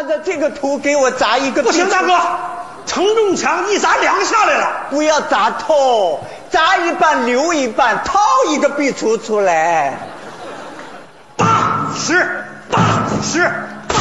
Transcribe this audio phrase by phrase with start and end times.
[0.00, 1.62] 按照这个图给我砸一个。
[1.62, 2.18] 不行，大哥，
[2.86, 4.86] 承重墙一砸梁下来了。
[4.88, 8.18] 不要砸透，砸一半留一半，掏
[8.48, 9.98] 一个壁橱出来。
[11.36, 12.78] 八十，八
[13.22, 13.44] 十，
[13.88, 13.94] 八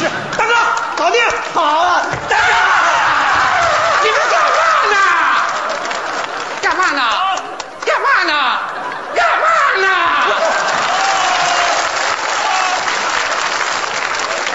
[0.00, 0.54] 十，大哥，
[0.96, 1.20] 搞定。
[1.52, 2.44] 好啊，大哥，
[4.04, 4.56] 你们干嘛
[4.88, 4.96] 呢？
[6.62, 7.02] 干嘛呢？
[7.84, 8.32] 干嘛呢？
[9.14, 9.44] 干嘛
[9.82, 9.86] 呢？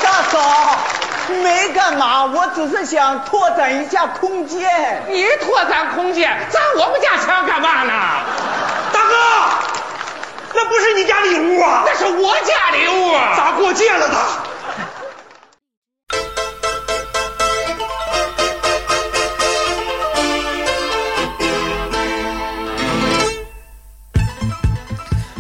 [0.02, 0.36] 大嫂，
[1.58, 4.62] 没干嘛，我只是想拓展一下空间。
[5.10, 7.94] 你拓展空间，砸我们家墙干嘛呢？
[8.94, 9.16] 大哥，
[10.54, 13.12] 那不是你家礼物啊，那是我家礼物。
[13.36, 14.44] 砸过界了他。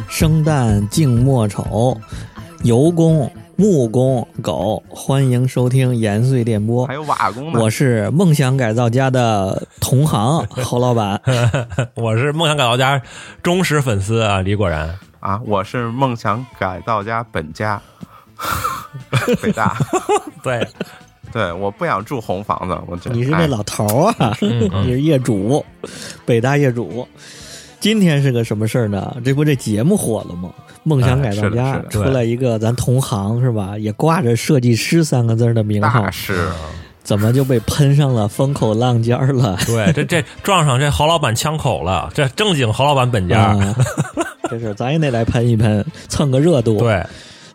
[0.09, 1.95] 生旦净末丑，
[2.63, 6.93] 油工、木工、狗，欢迎收听延绥电波还。
[6.93, 7.59] 有瓦工呢。
[7.59, 11.19] 我是梦想改造家的同行 侯老板，
[11.95, 13.01] 我是梦想改造家
[13.41, 14.95] 忠实粉丝啊，李果然。
[15.19, 17.81] 啊，我是梦想改造家本家，
[19.41, 19.75] 北大。
[20.43, 20.65] 对，
[21.33, 25.65] 对，我不想住红房子，我这你是那哎老头儿啊，你是业主，
[26.27, 27.07] 北大业主。
[27.79, 29.17] 今天是个什么事儿呢？
[29.25, 30.51] 这不这节目火了吗？
[30.87, 33.77] 梦想改造哎家出来一个咱同行是吧？
[33.77, 36.49] 也挂着设计师三个字儿的名号大，事，
[37.03, 39.57] 怎么就被喷上了风口浪尖儿了？
[39.65, 43.39] 对，这这撞上这侯老板枪口了，这正经侯老板本家。
[43.41, 43.75] 啊，
[44.49, 47.05] 这事儿咱也得来喷一喷，蹭个热度。，对，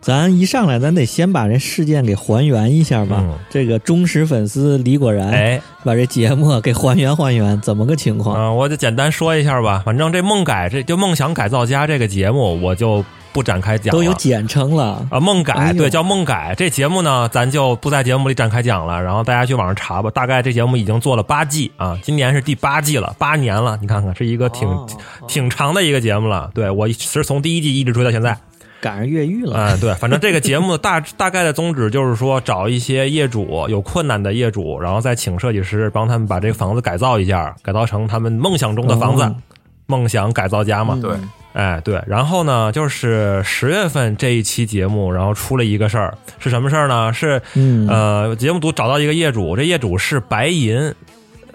[0.01, 3.19] 咱一上来咱得先把这事件给还原一下吧。
[3.21, 8.37] 嗯这个忠实粉丝李果然，哎，把这节目给还原还原，怎么个情况？
[8.37, 9.83] 嗯、我就简单说一下吧。
[9.85, 13.93] 反正这梦改这就梦想改造家这个节目，我就不展开讲了。
[13.93, 15.07] 都有简称了。
[15.11, 16.55] 啊，梦改、哎对，叫梦改。
[16.57, 20.11] 这节目呢，咱就不在节目里展开讲了，然后大家去网上查吧。
[20.11, 23.79] 大概这节目已经做了八季啊，今年是第八季了，八年了。
[23.81, 24.87] 你看看，是一个挺、哦
[25.29, 26.51] 挺长的一个节目了。
[26.53, 28.37] 对我是从第一季一直追到现在。
[28.81, 39.37] 赶上越狱了，啊、对，反正这个节目 大大概的宗旨就是说，找一些业主有困难的业主，然后再请设计师帮他们把这个房子改造一下，改造成他们梦想中的房子，哦
[39.87, 40.99] 梦想改造家嘛。
[41.01, 41.13] 对，
[41.53, 47.13] 哎，对，然后呢，就是十月份这一期节目，然后出了一个事儿，是什么事儿呢？
[47.13, 50.95] 是嗯呃，节目组找到一个业主，这业主是白银，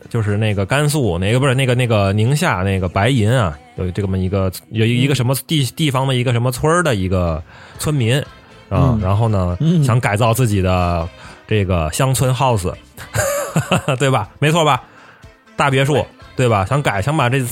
[0.10, 7.42] 就是那个甘肃哪个不是那个那个宁夏那个白银啊，有这么一个有一一个什么地地方的一个什么村儿的一个
[7.80, 8.20] 村民
[8.70, 11.08] 啊，嗯然后呢、嗯想改造自己的
[11.48, 12.72] 这个乡村 house，
[13.98, 14.30] 对吧？
[14.40, 14.84] 没错吧？
[15.56, 16.06] 大别墅。
[16.38, 16.64] 对吧？
[16.66, 17.44] 想改，想把这，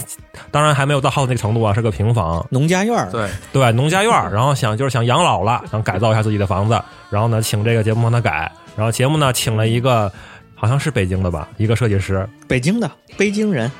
[0.51, 3.09] 当然还没有到 house 那个程度啊，是个平房，农家院儿。
[3.11, 6.79] 对，对，农家院儿，然后想就是想养老了，想改造一下自己的房子，
[7.09, 10.11] 然后呢，请这个节目帮他改，然后节目呢请了一个
[10.53, 13.71] 好像是北京的吧，一个设计师，北京的北京人，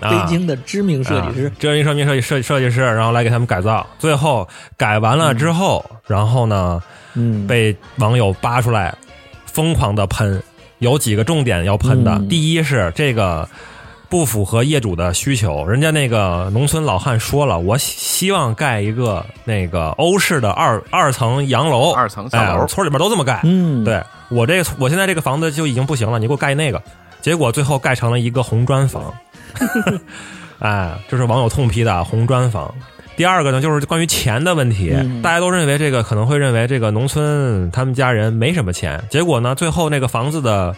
[0.00, 1.48] 啊北京的知名设计师。
[1.48, 6.80] 啊，这一设计设计设计设计师，然后来给他们改造，最后改完了之后，然后呢
[7.14, 8.94] 嗯，被网友扒出来，
[9.46, 10.40] 疯狂的喷，
[10.78, 12.28] 有几个重点要喷的，嗯。
[12.28, 13.48] 第一是这个。
[14.08, 22.62] 不符合业主的需求，人家那个农村老汉说了，我希希望盖一个那个欧式的二二层洋楼，二层小楼。
[22.62, 23.40] 哎，村里边都这么盖。
[23.42, 26.80] 嗯，对我这我现在这个房子就已经不行了，你给我盖那个，
[27.20, 29.12] 结果最后盖成了一个红砖房，
[30.60, 32.72] 哎，这是网友痛批的啊红砖房。
[33.16, 35.22] 第二个呢，就是关于钱的问题，嗯。
[35.22, 40.74] 大家都认为这个可能会认为这个农村他们家人没什么钱，结果呢，最后那个房子的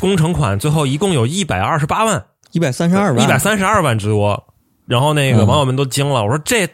[0.00, 4.44] 工程款最后一共有一百二十八万，一百三十二万，一百三十二万之多。
[4.86, 6.68] 然后那个嗯网友们都惊了，我说这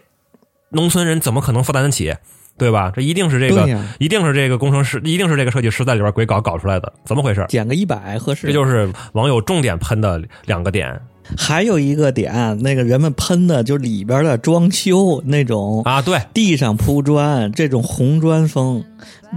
[0.71, 2.15] 农村人怎么可能负担得起？
[2.59, 2.91] 对吧？
[2.93, 3.69] 这一定是这个
[4.01, 7.47] 一定是这个工程师，一定是这个设计师在里边鬼搞搞出来的，怎么回事？
[7.49, 8.49] 减个一百合适。
[8.49, 11.01] 这就是网友重点喷的两个点
[11.37, 16.03] 还有一个点，那个人们喷的就里边的装修那种啊！
[16.03, 18.83] 对，地上铺砖这种红砖风，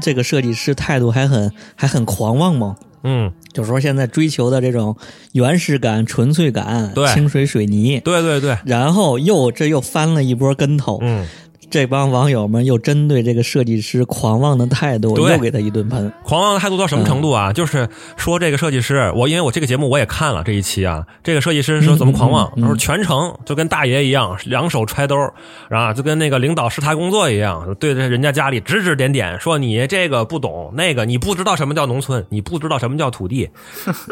[0.01, 2.75] 这个设计师态度还很还很狂妄嘛。
[3.03, 4.95] 嗯，就说现在追求的这种
[5.33, 11.25] 原始感、纯粹感、对清水水泥，对对对，然后又这又翻了一波跟头，嗯，
[11.71, 16.11] 这帮网友们又针对这个设计师狂妄的态度，对又给他一顿喷。
[16.23, 17.53] 狂妄的态度到什么程度嗯啊？
[17.53, 17.87] 就是
[18.17, 25.15] 说这个设计师，我因为我这个节目我也看了这一期啊，这个设计师说怎么狂妄，说全程就跟大爷一样，两手揣兜，
[25.69, 33.49] 然后就跟那个领导视察工作一样，对着人家家里指指点点，说你这个不懂，那个你不知道什么叫农村，你不知道什么叫土地，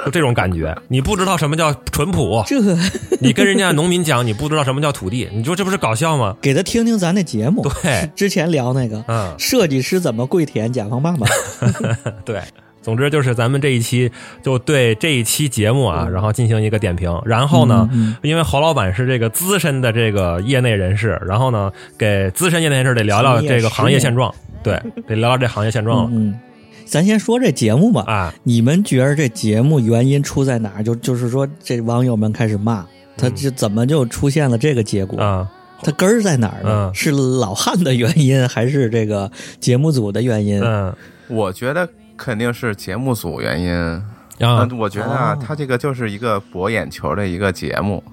[0.06, 2.56] 就这种感觉，你不知道什么叫淳朴，这
[3.20, 6.38] 你跟人家农民讲你不知道什么叫土地，你说这不是搞笑吗？
[6.42, 7.49] 给他听听咱那节目，
[7.82, 11.28] 对，之前聊那个嗯，设计师怎么跪舔甲方爸爸，
[12.26, 12.42] 对，
[12.82, 14.12] 总之就是咱们这一期
[14.42, 17.22] 就对这一期节目啊，然后进行一个点评。
[17.26, 17.90] 然后呢，
[18.22, 26.10] 因为侯老板是这个资深的这个业内人士，然后呢，给资深业内人士得聊聊这个行业现状，对，得聊聊这行业现状了。
[26.14, 26.40] 嗯，
[26.86, 28.04] 咱先说这节目吧。
[28.08, 30.84] 啊，你们觉得这节目原因出在哪儿？
[30.84, 32.86] 就就是说，这网友们开始骂
[33.18, 35.22] 他，这怎么就出现了这个结果？
[35.22, 35.52] 啊，
[35.84, 36.92] 它根儿在哪儿呢？
[36.92, 40.62] 嗯是老汉的原因，还是这个节目组的原因？
[40.64, 40.94] 嗯
[41.28, 41.88] 我觉得
[42.18, 43.74] 肯定是节目组原因。
[43.74, 44.06] 啊
[44.40, 48.04] 嗯，我觉得啊哦，它这个就是一个博眼球的一个节目。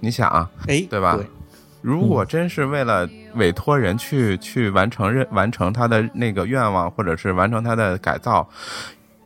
[0.00, 1.26] 你想啊，哎，对吧对，
[1.82, 8.48] 如果真是为了委托人去去完成任完成他的那个愿望，或者是完成他的改造，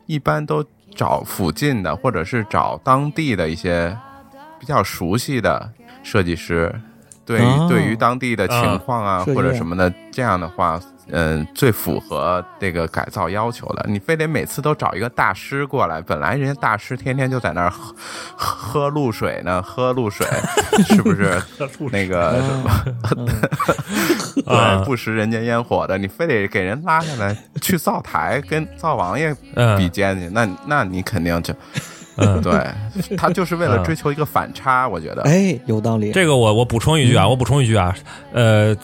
[0.07, 0.65] 一般都
[0.95, 3.95] 找附近的，或者是找当地的一些
[4.59, 5.69] 比较熟悉的
[6.01, 6.73] 设计师，
[7.29, 10.79] 对于、哦对于当地的情况啊、或者什么的，这样的话。
[11.11, 15.99] 嗯，最符合这个改造要求的，你非得每次都找一个大师过来。
[15.99, 17.95] 本来人家大师天天就在那儿喝
[18.35, 20.27] 喝露水呢，喝露水，
[20.85, 21.41] 是不是？
[21.91, 22.69] 那个什么，
[24.45, 31.51] 啊 对，不食人间烟火的，你非得给人拉下来去灶台跟灶王爷嗯比肩去，那那你肯定就，
[32.19, 35.21] 嗯，对他就是为了嗯追求一个反差，我觉得。
[35.23, 36.11] 哎，有道理。
[36.11, 37.95] 这个我我补充一句啊，我补充一句啊，
[38.33, 38.75] 呃，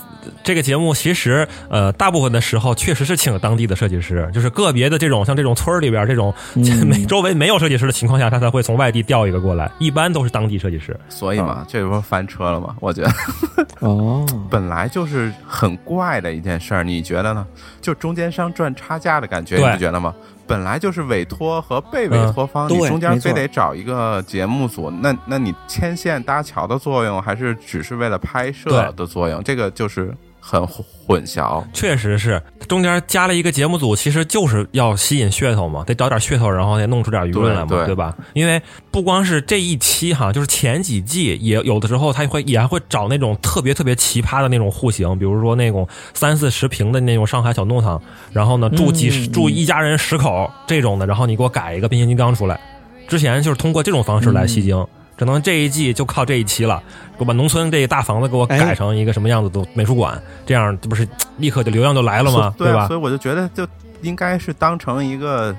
[0.44, 10.98] 这个节目其实呃大部分的时候确实是请了当地的设计师，就是个别的这种像这种村儿里边这种嗯 没周围没有设计师的情况下，他才会从外地调一个过来，一般都是当地设计师。
[11.10, 12.76] 所以嘛，这不是翻车了吗？
[12.80, 13.12] 我觉得
[13.82, 17.46] 哦，本来就是很怪的一件事儿，你觉得呢？
[17.82, 20.14] 就中间商赚差价的感觉，你不觉得吗？
[20.48, 29.44] 本来就是委托和被委托方，嗯你中间非得找一个节目组，那那你牵线搭桥的作用，还是只是为了拍摄的作用？
[29.44, 30.14] 这个就是
[30.48, 31.64] 很混淆。
[31.74, 38.16] 确实是，中间加了一个节目组，其实就是要吸引噱头嘛，得找点噱头，然后得弄出点舆论来嘛，对对吧？
[38.34, 38.62] 因为
[38.92, 48.00] 不光是这一期哈，就是前几季也有的时候他会也还会找那种特别特别奇葩的那种户型，比如说那种三四十平的那种上海小弄堂，
[48.32, 52.60] 然后呢住几十、嗯住一家人十口这种的，然后你给我改一个变形金刚出来。
[53.08, 54.86] 之前就是通过这种方式来吸睛。
[55.18, 56.82] 可能这一季就靠这一期了，
[57.18, 61.08] 我把农村这一大房子给我哎改成一个什么样子的美术馆，这样这不是
[61.38, 62.54] 立刻就流量就来了吗？
[62.58, 62.88] 对啊吧？
[62.88, 63.68] 所以我就觉得就
[64.02, 65.56] 应该是当成一个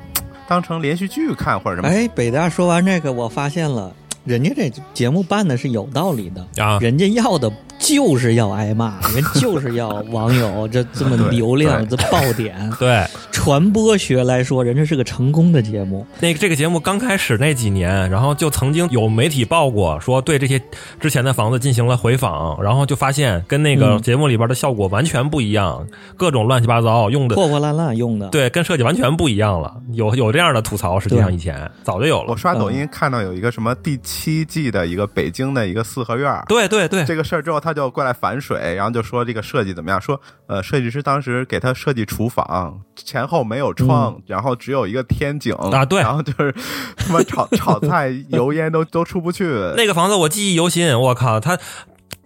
[0.46, 1.88] 当成连续剧看或者什么。
[1.88, 3.92] 哎，北大说完这个，我发现了，
[4.26, 12.54] 人家这节目办的是有道理的，啊，人家要的就是要挨骂，人就是要网友 这这么流量，这爆点。
[12.78, 16.04] 对，传播学来说，人家是个成功的节目。
[16.20, 20.60] 那个这个节目刚开始那几年，然后就曾经有媒体报过，说对这些
[20.98, 25.86] 之前的房子进行了回访，然后就发现跟那个嗯节目里边的效果完全不一样，
[26.16, 29.72] 各种乱七八糟用的，破破烂烂用的，对，跟设计完全不一样了。
[29.92, 32.36] 有有这样的吐槽，实际上以前早就有了我。
[32.36, 40.00] 刷抖音看到有一个什么第七季的一个北京的一个四合院儿，对对对，这个事儿之后，他就过来反水，然后就说这个设计怎么样？
[40.00, 46.54] 说呃，设计师当时给他设计厨房，前后没有窗，然后只有一个天井嗯啊对然后就是
[46.96, 49.44] 他妈炒炒菜油烟都 都出不去。
[49.76, 51.58] 那个房子我记忆犹新，我靠，它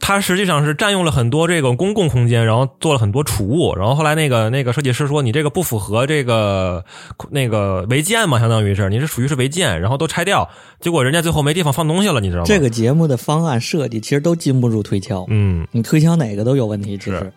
[0.01, 6.85] 它实际上是占用了很多这个公共空间，然后做了很多储物，然后后来那个那个设计师说你这个不符合这个
[7.31, 10.49] 那个违建嘛，相当于是你是属于是违建，然后都拆掉，
[10.81, 12.47] 结果人家最后没地方放东西了，你知道吗？
[12.47, 15.27] 这个节目的方案设计其实都禁不住推敲。
[15.29, 17.33] 嗯，你推敲哪个都有问题，其实。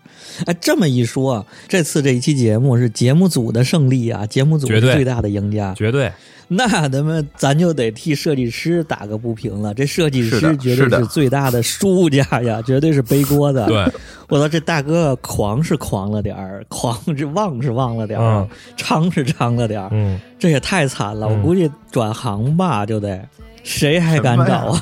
[0.46, 5.74] 哎，这么一说啊，这次这一期节目是节目组的胜利啊，节目组是最大的赢家。
[5.76, 6.12] 绝对
[6.50, 13.66] 那咱们咱就得替设计师打个不平了，这设计师绝对是最大的输家呀，绝对是背锅的。
[13.68, 13.86] 对，
[14.30, 21.28] 我操，这大哥狂是狂了点儿，狂是忘是忘了点儿嗯， 昌是昌了点儿，嗯，这也太惨了。
[21.28, 23.20] 嗯我估计转行吧就得，
[23.64, 24.82] 谁还敢找啊？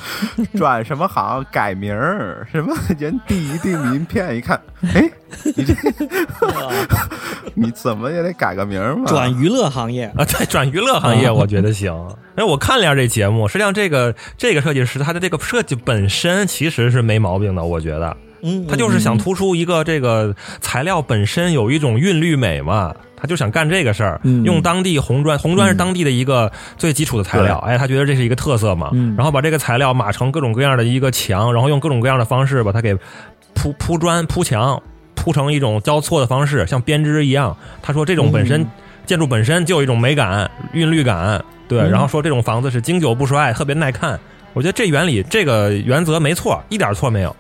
[0.58, 2.46] 转什么行改名儿？
[2.52, 4.36] 什么人递一递名片？
[4.36, 4.60] 一看，
[4.94, 5.10] 哎，
[5.56, 5.74] 你这
[7.54, 9.06] 你怎么也得改个名儿嘛？
[9.06, 11.94] 转娱乐行业，啊，对，转娱乐行业我觉得行。
[12.36, 18.18] 哎，我看了一下这节目，实际上这个这个设计师他的这个设计本身其实是没毛病的，我觉得。
[18.44, 32.96] 嗯，他就是想嗯突出一个这个材料本身有一种韵律美嘛，他就想干这个事儿，嗯用当地红砖，红砖是当地的一个最基础的材料，哎，他觉得这是一个特色嘛，嗯然后把这个材料码成各种各样的一个墙，然后用各种各样的方式把它给
[33.54, 34.82] 铺铺砖铺墙，
[35.14, 37.56] 铺成一种交错的方式，像编织一样。
[37.82, 38.68] 他说这种本身、嗯
[39.04, 44.18] 建筑本身就有一种美感、韵律感，对，嗯然后说这种房子是经久不衰，特别耐看。
[44.54, 47.36] 我觉得这原理这个原则没错，一点错没有。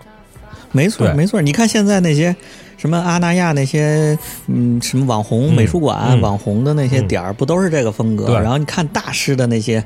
[0.72, 1.40] 没错没错。
[1.40, 2.36] 你看现在那些
[2.82, 8.26] 什么阿那亚那些，嗯，什么网红美术馆、嗯网红的那些点儿，不都是这个风格？
[8.26, 9.84] 对然后你看大师的那些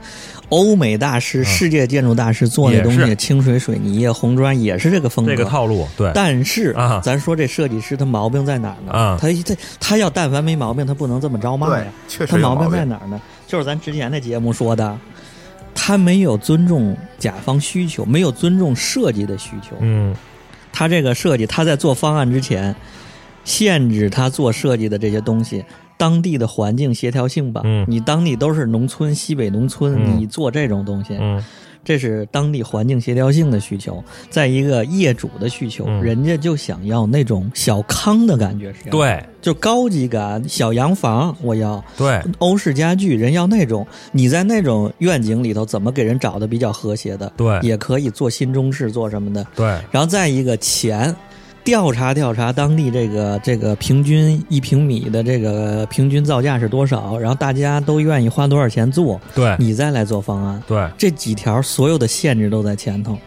[0.48, 5.36] 欧美大师、嗯世界建筑大师做那东西，清水水泥、红砖也是这个风格。
[5.36, 8.94] 这个套路，对，但是啊咱说这设计师他毛病在哪儿呢？
[8.94, 13.20] 啊他他他要但凡没毛病，他不能这么招骂呀。，确他毛病实有病在哪儿呢？
[13.46, 14.98] 就是咱之前的节目说的，
[15.74, 19.75] 他没有尊重甲方需求，没有尊重设计的需求。
[19.82, 20.16] 嗯
[20.75, 22.75] 他这个设计，他在做方案之前，
[23.46, 25.63] 限制他做设计的这些东西。
[25.98, 27.86] 当地的环境协调性吧，嗯。
[27.88, 30.20] 你当地都是农村，西北农村，嗯。
[30.20, 31.41] 你做这种东西，嗯
[31.86, 34.04] 这是当地环境协调性的需求。
[34.30, 43.86] 再一个业主的需求，嗯人家就想要那种小康的感觉是要，，对就高级感，小洋房我要，对，欧式家具，人要那种。
[44.12, 47.32] 你在那种愿景里头，怎么给人找的比较和谐的？
[47.38, 49.46] 对也可以做新中式，做什么的。
[49.56, 51.15] 对，然后再一个钱，
[51.65, 60.62] 调查调查当地这个这个平均一平米的这个平均造价是多少，然后大家都愿意花多少钱做，对你再来做方案。
[60.67, 63.17] 对，这几条所有的限制都在前头，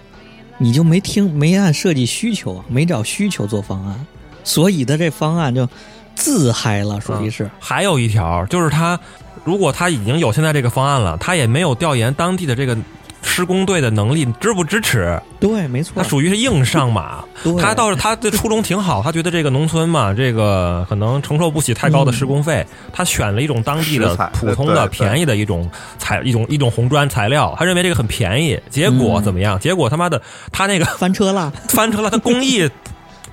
[0.56, 4.06] 你就没听没按设计需求啊，没找需求做方案，
[4.44, 5.68] 所以的这方案就
[6.14, 7.50] 自嗨了，属于是。
[7.58, 8.98] 还有一条就是他，
[9.44, 12.78] 如果他已经有现在这个方案了，他也没有调研当地的这个
[13.22, 17.24] 施工队的能力支不支持，对，没错他，属于是硬上马。
[17.60, 28.58] 他倒是他的初衷挺好，他觉得这个农村嘛，这个可能承受不起太高的施工费，他选了一种当地的普通的便宜的一种材一种一种红砖材料，他认为这个很便宜。
[28.70, 29.58] 结果怎么样？
[29.60, 30.20] 结果他妈的
[30.50, 31.52] 他那个翻车了。
[31.68, 32.68] 翻车了，他工艺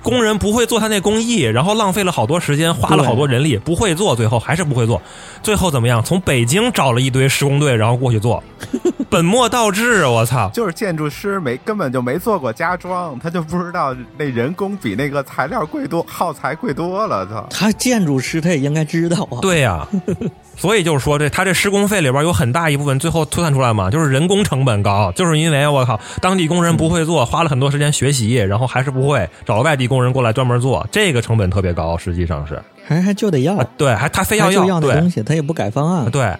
[0.06, 5.02] 工人不会做他那工艺，然后浪费了好多时间，花了好多人力，不会做，最后还是不会做。
[5.42, 6.00] 最后怎么样？
[6.02, 8.40] 从北京找了一堆施工队，然后过去做，
[9.10, 10.48] 本末倒置，我操！
[10.54, 17.44] 就是建筑师没根本就没做过家装，他就不知道那人工比那个材料贵多，耗材贵多了，操！
[17.50, 19.42] 他建筑师他也应该知道啊。
[19.42, 19.86] 对呀、
[20.56, 32.60] 所以就是说这他这施工费里边有很大一部分最后推算出来嘛，就是人工成本高，就是因为我靠当地工人不会做，花了很多时间学习，然后还是不会，找了外地工人过来专门做，这个成本特别高，实际上是。
[32.86, 35.00] 还还就得要，啊，对，还他非要要那对。
[35.00, 36.10] 东西，他也不改方案。
[36.10, 36.32] 对，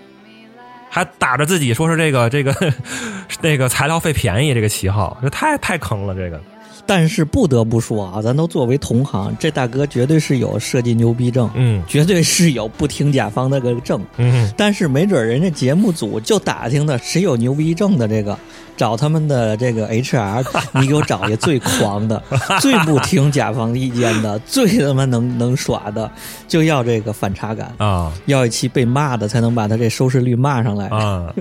[0.89, 2.55] 还打着自己说是这个这个
[3.43, 6.41] 那个材料费便宜这个旗号，这太太坑了，这个
[6.89, 11.83] 但是不得不说啊，咱都作为同行，这大哥绝对是有设计牛逼症，嗯。
[11.89, 14.01] 绝对是有不听甲方那个证。
[14.19, 14.53] 嗯。
[14.57, 18.39] 但是没准人家节目组就打听的谁有牛逼症的这个，
[18.77, 20.45] 找他们的这个 HR，
[20.81, 22.23] 你给我找一个最狂的、
[22.63, 26.09] 最不听甲方意见的、 最他妈能能耍的，
[26.47, 28.13] 就要这个反差感，啊。
[28.27, 30.87] 要一期被骂的才能把他这收视率骂上来。
[30.89, 31.35] 啊，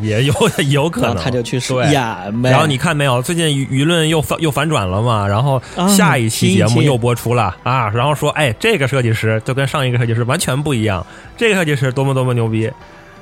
[0.00, 0.34] 也有
[0.70, 2.50] 有可能，然后他就去对演呗。
[2.50, 3.22] 然后你看没有？
[3.22, 5.26] 最近舆舆论又反又反转了嘛？
[5.26, 7.90] 然后啊下一期节目又播出了啊！
[7.94, 11.04] 然后说，哎，这个设计师就跟上一个设计师完全不一样，
[11.36, 12.70] 这个设计师多么多么牛逼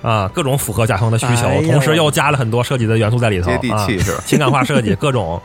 [0.02, 0.30] 啊！
[0.34, 5.40] 各种符合甲方的需求，哎同时又加了很多设计的元素在里头，接地气啊是吧情感化设计各种。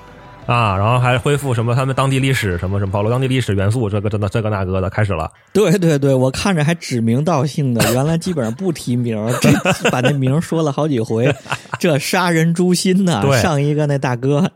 [0.47, 5.29] 啊，然后还恢复什么他们当地历史，什么什么保留当地历史元素，这个这个这个那个的开始了。
[5.53, 11.31] 对对对，我看着还指名道姓的，原来基本上不提名，这把那名说了好几回，
[11.77, 13.21] 这杀人诛心呐！
[13.21, 14.49] 对上一个那大哥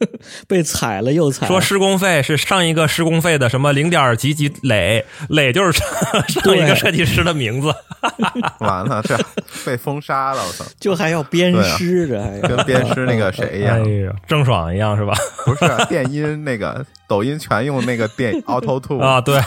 [0.48, 5.86] 被踩了又踩，说施工费是上一个施工费的什么零点几几累，累就是上
[6.28, 7.72] 上一个设计师的名字。
[8.60, 9.16] 完了，这
[9.64, 10.64] 被封杀了，我操！
[10.80, 15.14] 就还要鞭尸着，还跟鞭尸那个谁一哎样，呀，郑爽一样是吧？
[15.44, 19.40] 不是啊电音那个抖音全用那个电 Auto Two 啊，对，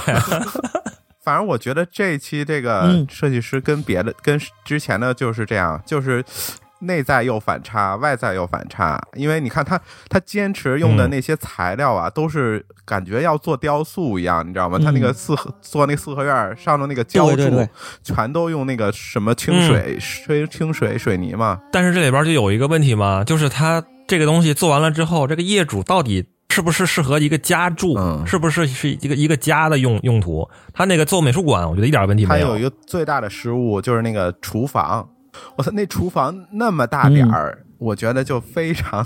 [1.23, 3.05] 反正我觉得这一期这个嗯。
[3.09, 6.23] 设计师跟别的、跟之前的就是这样，就是
[6.85, 9.01] 内在又反差，外在又反差。
[9.13, 14.79] 因为你看他他坚持用的那些材料啊，都是感觉要做雕塑一样，你知道吗？
[14.81, 17.69] 他那个四合做那个四合院上的那个浇筑，对对对
[18.03, 21.59] 全都用那个什么清水、水清水水泥嘛。
[21.71, 27.97] 但是这里边就有一个问题嘛，就是他这个东西做完了之后，这个业主到底是不是适合一个家住？
[27.97, 30.47] 嗯是不是是一个一个家的用用途？
[30.73, 32.45] 他那个做美术馆，我觉得一点问题没有。
[32.45, 35.07] 他有一个最大的失误就是那个厨房，
[35.55, 37.59] 我操，那厨房那么大点儿。
[37.77, 39.05] 我觉得就非常，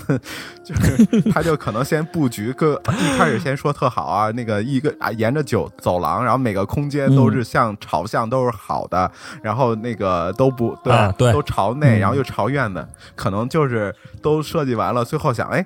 [0.63, 15.65] 就是 他就可能先布局个，一开始先说特好啊，那个一个啊沿着走走廊，然后每个空间都是向朝向都是好的，然后那个都不对，啊对都朝内，然后又朝院子，可能就是都设计完了，最后想，哎，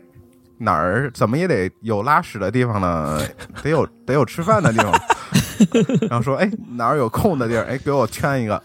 [0.59, 3.21] 哪儿怎么也得有拉屎的地方呢，
[3.61, 4.93] 得有得有吃饭的地方，
[6.09, 8.63] 然后说，哎，哪儿有空的地儿，哎，给我圈一个。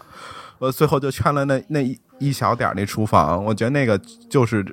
[0.59, 3.99] 我最后就圈了那那一一小点儿那厨房，我觉得那个
[4.29, 4.65] 就是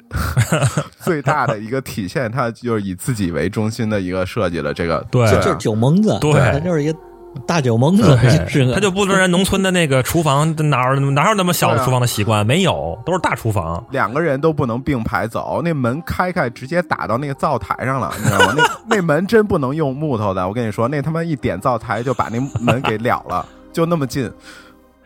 [0.98, 6.98] 最大的一个体现，它就是以自己为中心的一个设计了这个，对这就是酒蒙子，对他就是一个
[7.46, 8.02] 大酒蒙子，
[8.48, 13.84] 是他就不知道人农村的那个厨房哪有哪有那么小的厨房的习惯，没有，都是大厨房。
[13.90, 18.54] 两个人都不能并排走，那门开开直接打到那个灶台上了，你知道吗？
[18.56, 24.28] 那那门真不能用木头的，我跟你说，那他妈一点灶台就把那门给燎了，就那么近。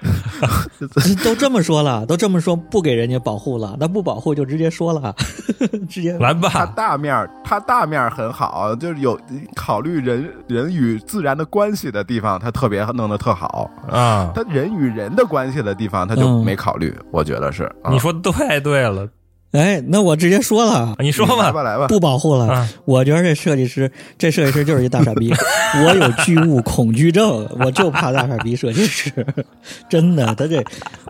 [1.25, 5.14] 都这么说了，都这么说不给人家保护了，那不保护就直接说了，
[5.88, 6.49] 直接来吧。
[6.49, 9.19] 他，大面儿，它大面儿很好，就是有
[9.54, 13.71] 考虑人人与自然的关系的地方，他特别弄得特好。
[13.90, 14.30] 啊！
[14.35, 17.64] 他人与人的关系的地方，他就嗯没考虑，我觉得是。
[17.83, 19.07] 啊你说的太对了，
[19.52, 22.47] 哎，那我直接说了，你说吧，来吧来吧，不保护了。
[22.47, 25.33] 啊我觉得这设计师，这设计师就是一大傻逼。
[25.85, 29.11] 我有巨物恐惧症，我就怕大傻逼设计师。
[29.90, 30.62] 真的，他这，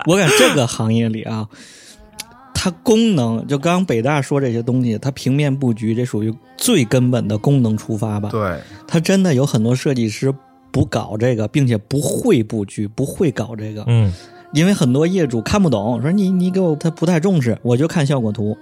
[0.06, 1.46] 我感觉这个行业里啊，
[2.54, 8.30] 它功能就刚刚北大说这些东西，它平面布局这属于最根本的功能出发吧。
[8.30, 10.32] 对，它真的有很多设计师
[10.70, 13.84] 不搞这个，并且不会布局，不会搞这个。
[13.86, 14.12] 嗯
[14.52, 18.56] 因为很多业主看不懂，说你你给我他不太重视，我就看效果图。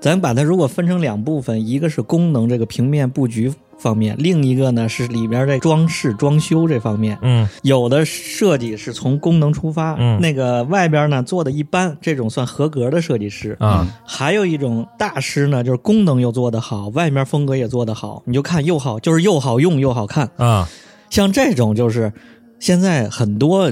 [0.00, 7.18] 咱把它如果分成两部分，一个是功能这个平面布局方面，另一个呢是里边这装饰装修这方面。
[7.20, 13.54] 嗯有的设计是从功能出发，嗯那个外边呢做的一般，这种算合格的设计师。
[13.60, 20.30] 啊还有一种大师呢，就是功能又做得好，外面风格也做得好，你就看又好，就是又好用又好看。
[20.38, 20.66] 啊
[21.10, 22.10] 像这种就是
[22.58, 23.70] 现在很多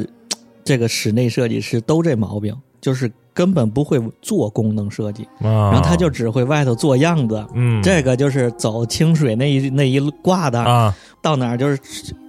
[0.69, 5.73] 这个室内设计师都这毛病，就是根本不会做功能设计，啊！
[5.73, 7.43] 然后他就只会外头做样子。
[7.55, 11.81] 嗯这个就是走清水那一那一挂的，啊到哪儿就是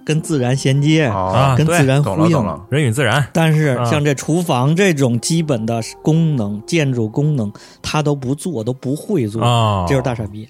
[0.06, 1.12] 跟自然衔接，
[1.54, 2.60] 跟自然呼应。
[2.70, 10.48] 人与自然但是啊像这厨房这种基本的功能、建筑功能，他都不做，都不会做，啊，这就是大傻逼。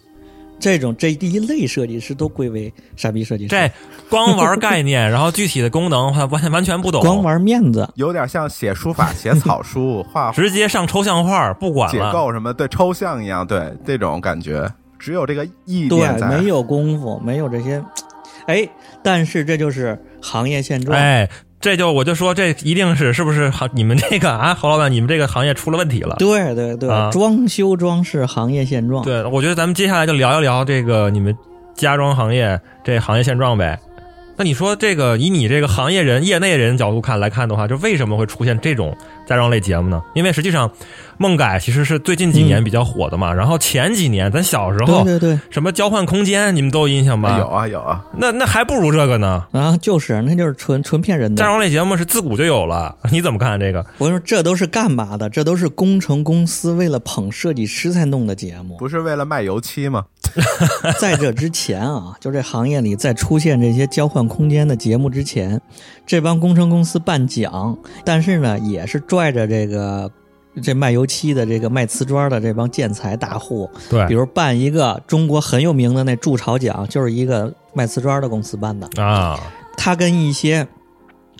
[0.61, 3.49] 这种这第一类设计师都归为傻逼设计师。
[3.49, 3.71] 这
[4.09, 12.12] 光玩概念， 然后具体的功能完完完全不懂，光玩面子，有点像写书法、写草书、画直接上抽象画，不管解了。
[12.12, 16.29] 构什么，对抽象一样，对这种感觉，只有这个意对念，在。
[16.29, 17.83] 没有功夫，没有这些，
[18.46, 18.68] 哎，
[19.03, 20.99] 但是这就是行业现状。
[20.99, 21.29] 哎，
[21.61, 26.16] 这就我就说这一定是是不是好你们这个啊，侯老板，你们这个行业出了问题了。
[26.18, 29.05] 对对对，啊装修装饰行业现状。
[29.05, 31.37] 对，我觉得咱们接下来就聊一聊这个你们
[31.75, 33.79] 家装行业这行业现状呗。
[34.40, 40.03] 那你说这个以你这个行业人、业内人角度看来看的话，就为什么会出现这种家装类节目呢？
[40.14, 40.72] 因为实际上，
[41.18, 43.35] 梦改其实是最近几年比较火的嘛。
[43.35, 47.37] 然后前几年咱小时候对对对，什么交换空间，你们都有印象吧？
[47.38, 49.44] 有啊有啊，那那还不如这个呢。
[49.53, 51.46] 啊，就是那就是纯纯骗人的家。
[51.46, 53.85] 装类节目是自古就有了，你怎么看这个？
[53.98, 55.29] 我跟你说，这都是干嘛的？
[55.29, 58.79] 这都是工程公司为了捧设计师才弄的节目。
[58.79, 60.07] 不是为了卖油漆吗？
[61.01, 65.61] 在这之前啊，就这行业里在出现这些交换空间的节目之前，
[66.07, 70.11] 这帮工程公司办奖，但是呢，也是拽着这个
[70.62, 79.38] 这卖油漆的、这个卖瓷砖的这帮建材大户，对比如办一个中国很有名的那筑巢奖，就是一个卖瓷砖的公司办的，啊，
[79.77, 80.66] 他跟一些。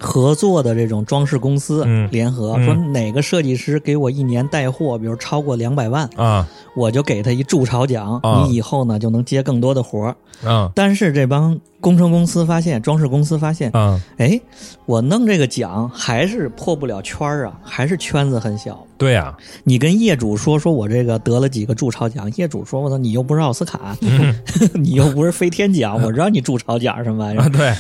[0.01, 2.09] 合作的这种装饰公司嗯。
[2.11, 2.65] 联合、嗯。
[2.65, 6.49] 说，哪个设计师给我一年带货，比如超过两百万，啊。
[6.75, 8.45] 我就给他一筑巢奖，啊。
[8.45, 10.17] 你以后呢就能接更多的活儿。
[10.49, 10.71] 啊。
[10.75, 14.01] 但是这帮工程公司发现，装饰公司发现，啊！
[14.19, 14.41] 哎，
[14.87, 18.85] 我弄这个奖还是破不了圈儿啊，还是圈子很小。
[18.99, 19.35] 对呀、
[19.65, 23.97] 你跟业主说说我这个得了几个筑巢奖，业主说我操，你又不是奥斯卡，
[24.75, 27.75] 你又不是飞天奖，我知道你筑巢奖什么玩意啊，儿，对，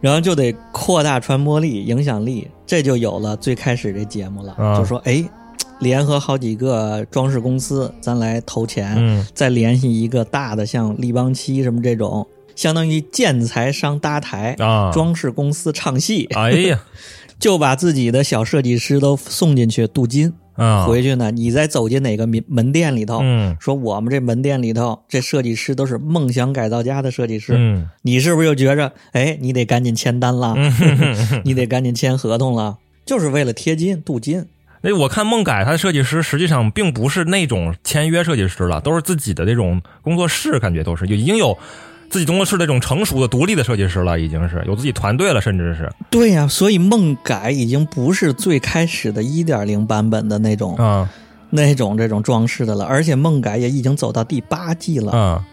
[0.00, 5.24] 然后就得扩大传播力、影响力，这就有了最开始这节目了，啊就说哎。
[5.80, 16.80] 联合好几个装饰公司，咱来投钱，嗯再联系一个大的，像立邦漆什么这种，相当于建材商搭台，啊，装饰公司唱戏，哎呀
[17.38, 20.34] 就把自己的小设计师都送进去镀金。
[20.58, 23.56] 啊，回去呢，你再走进哪个门门店里头，嗯。
[23.60, 27.88] 说我们这门店里头这设计师都是梦想改造家的设计师，嗯。
[28.02, 30.72] 你是不是就觉着，哎，你得赶紧签单了，嗯，
[31.46, 34.46] 你得赶紧签合同了，就是为了贴金镀金。
[34.80, 41.58] 那我看梦改他的设计师实际上并不是那种签约设计师了，都是自己的那种工作室，感觉都是已经有
[42.10, 45.90] 自己工作室那种成熟的独立的设计师了，已经是有自己团队了，甚至是。
[46.10, 51.08] 对呀、所以梦改已经不是最开始的一点零版本的那种、啊
[51.50, 55.12] 那种这种装饰的了，而且梦改也已经走到第八季了。
[55.12, 55.44] 啊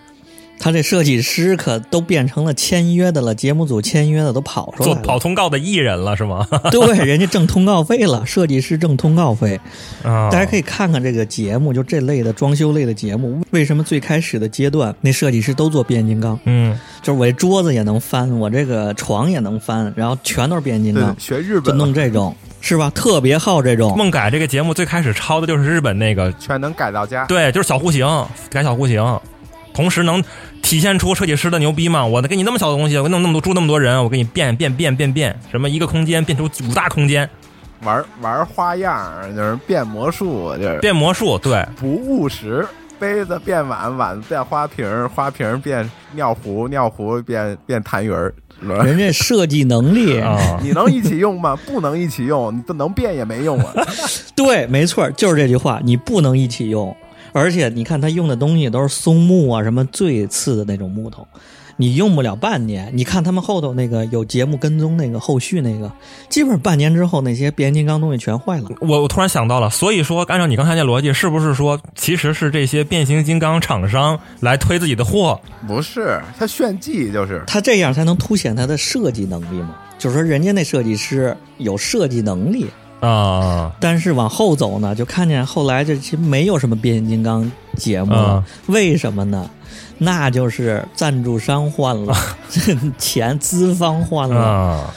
[0.57, 6.47] 他这设计师可都变成了签约的了，节目组签约的都跑出来了，做跑通告的艺人了是吗？
[6.71, 9.59] 对，人家挣通告费了，设计师挣通告费。
[10.03, 16.39] 啊，大家可以看看这个节目，就这类的装修类的节目，为什么最开始的阶段那设计师都做变形金刚？
[16.45, 22.89] 嗯，就是我这桌子也能翻，我这个床也能翻，然后全都是变形金刚，，学日就本弄这种是吧？
[22.95, 23.95] 特别好这种。
[23.95, 27.25] 梦改这个节目最开始抄的就是日本那个，全能改造家。
[27.25, 28.07] 对，就是小户型
[28.49, 29.03] 改小户型，
[29.75, 30.23] 同时能
[30.63, 32.05] 体现出设计师的牛逼吗？
[32.05, 37.29] 我给你那么小的东西，我弄那么多住那么多人，我给你变变变变变，什么一个空间变出五大空间，
[37.83, 42.65] 玩玩花样，就是变魔术，就是变魔术，对，不务实。
[42.97, 48.33] 杯子变碗，碗变花瓶，花瓶变尿壶，尿壶变变痰盂儿。
[48.61, 51.57] 人家设计能力，啊，你能一起用吗？
[51.67, 53.73] 不能一起用，你都能变也没用啊。
[54.33, 56.95] 对，没错，就是这句话，你不能一起用。
[57.35, 61.27] 而且你看他用的东西都是松木啊，什么最次的那种木头，
[61.75, 62.89] 你用不了半年。
[62.93, 65.91] 你看他们后头那个有节目跟踪那个后续那个，
[66.29, 68.69] 基本上半年之后那些变形金刚东西全坏了。
[68.79, 75.37] 我我突然想到了，所以说按照你刚才那逻辑，是不是说其实是这些变形金刚厂商来推自己的货？
[75.67, 77.43] 不是，他炫技就是。
[77.45, 79.75] 他这样才能凸显他的设计能力嘛。
[79.97, 82.67] 就是说，人家那设计师有设计能力，
[82.99, 88.43] 啊，但是往后走呢，就看见后来这其实没有什么变形金刚节目了。
[88.67, 89.49] 为什么呢？
[89.97, 92.13] 那就是赞助商换了，
[92.97, 94.41] 钱资方换了。
[94.41, 94.93] 啊，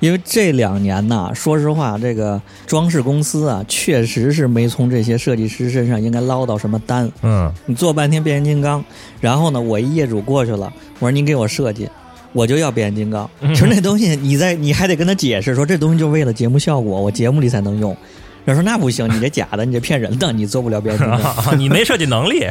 [0.00, 7.10] 因为这两年呐，说实话，这个装饰公司啊，确实是没从这些设计师身上应该捞到什么单。
[7.22, 8.84] 嗯你做半天变形金刚，
[9.20, 11.88] 然后呢，我一业主过去了，我说您给我设计，
[12.32, 13.28] 我就要变形金刚。
[13.40, 17.96] 其实那东西你在你还得跟他解释说，这东西就是为了节目效果，我节目里才能用。
[18.44, 21.34] 人说那不行，你这假的，你这骗人的，你做不了变形金刚。
[21.34, 22.46] 啊， 你没设计能力，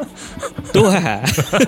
[0.72, 0.82] 对，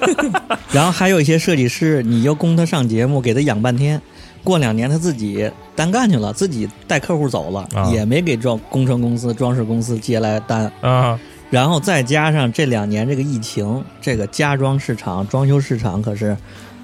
[0.73, 4.01] 然后还有一些设计师，你又供他上节目，给他养半天，
[4.43, 10.73] 过两年他自己单干去了，自己带客户走了，啊也没给装工程公司、装饰公司接来单。
[10.81, 16.35] 啊，然后再加上这两年这个疫情，这个家装市场、装修市场可是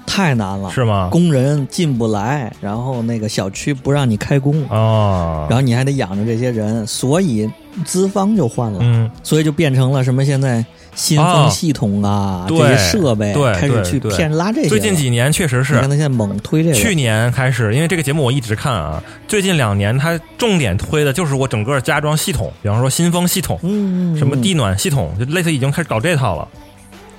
[0.05, 1.09] 太难了，是吗？
[1.11, 7.49] 工人进不来，然后那个小区不让你开工，哦，然后你还得养着这些人，所以
[7.83, 10.63] 资方就换了，嗯，所以就变成了什么现在
[10.93, 14.69] 新风系统啊、对这些设备对开始去骗拉这些。
[14.69, 15.73] 最近几年确实是。
[15.73, 24.17] 你看他现在猛推这个，去年开始，因为这个节目我一直看啊，最近两年他重点推的就是我整个家装系统，比方说新风系统，嗯。
[24.17, 26.47] 什么地暖系统，就类似已经开始搞这套了。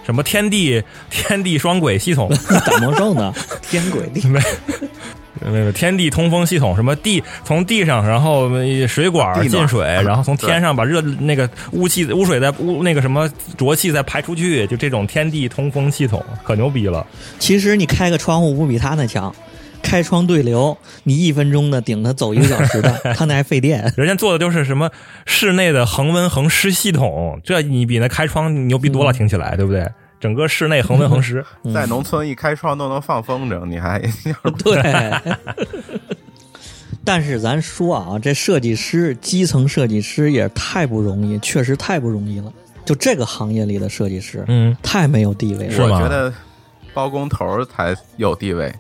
[0.07, 2.31] 什么天地 天地双轨系统，
[2.65, 3.35] 打魔兽呢？
[3.61, 4.41] 天轨地 没
[5.39, 8.49] 那个天地通风系统，什么地从地上，然后
[8.89, 17.07] 水管进水，然后从天上把热那个污气污水再污那个什么浊气再排出去，就这种天地通风系统可牛逼了。
[17.39, 19.33] 其实你开个窗户不比他那强，
[19.87, 23.93] 开窗对流，你一分钟的顶他走一个小时的， 他那还费电。
[23.97, 24.91] 人家做的就是什么
[25.25, 29.87] 室内的恒温恒湿系统，这你比那开窗牛逼多了，听起来对不对？
[30.19, 34.03] 整个室内恒温恒湿，在农村一开窗都能放风筝，你还
[34.65, 34.83] 对。
[37.05, 42.53] 但是咱说啊，这设计师基层设计师也太不容易，确实太不容易了。
[42.85, 45.85] 就这个行业里的设计师，嗯，太没有地位了。
[45.85, 46.33] 我觉得
[46.97, 48.75] 包工头儿才有地位，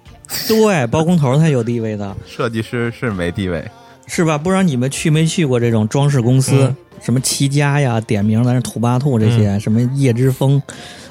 [0.48, 3.62] 对，包工头才有地位的， 设计师是没地位。
[4.06, 4.38] 是吧？
[4.38, 10.60] 不知道你们去没去过这种装饰公司，嗯什么齐家呀、点名咱是土巴兔这些，什么叶之峰、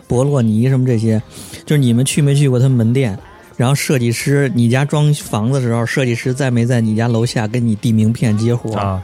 [0.07, 1.21] 博洛尼什么这些，
[1.63, 3.15] 就是你们去没去过他们门店？
[3.55, 8.75] 然后设计师，你家装房子的时候，设计师在没在你家楼下跟你递名片接活？
[8.75, 8.99] 啊，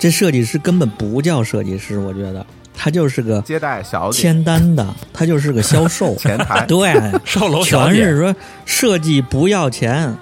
[0.00, 2.44] 这设计师根本不叫设计师，我觉得
[2.76, 6.14] 他就是个接待小姐，签单的，他就是个销售。
[6.20, 6.92] 前台 对，
[7.24, 8.36] 售楼全是说
[8.66, 10.14] 设计不要钱。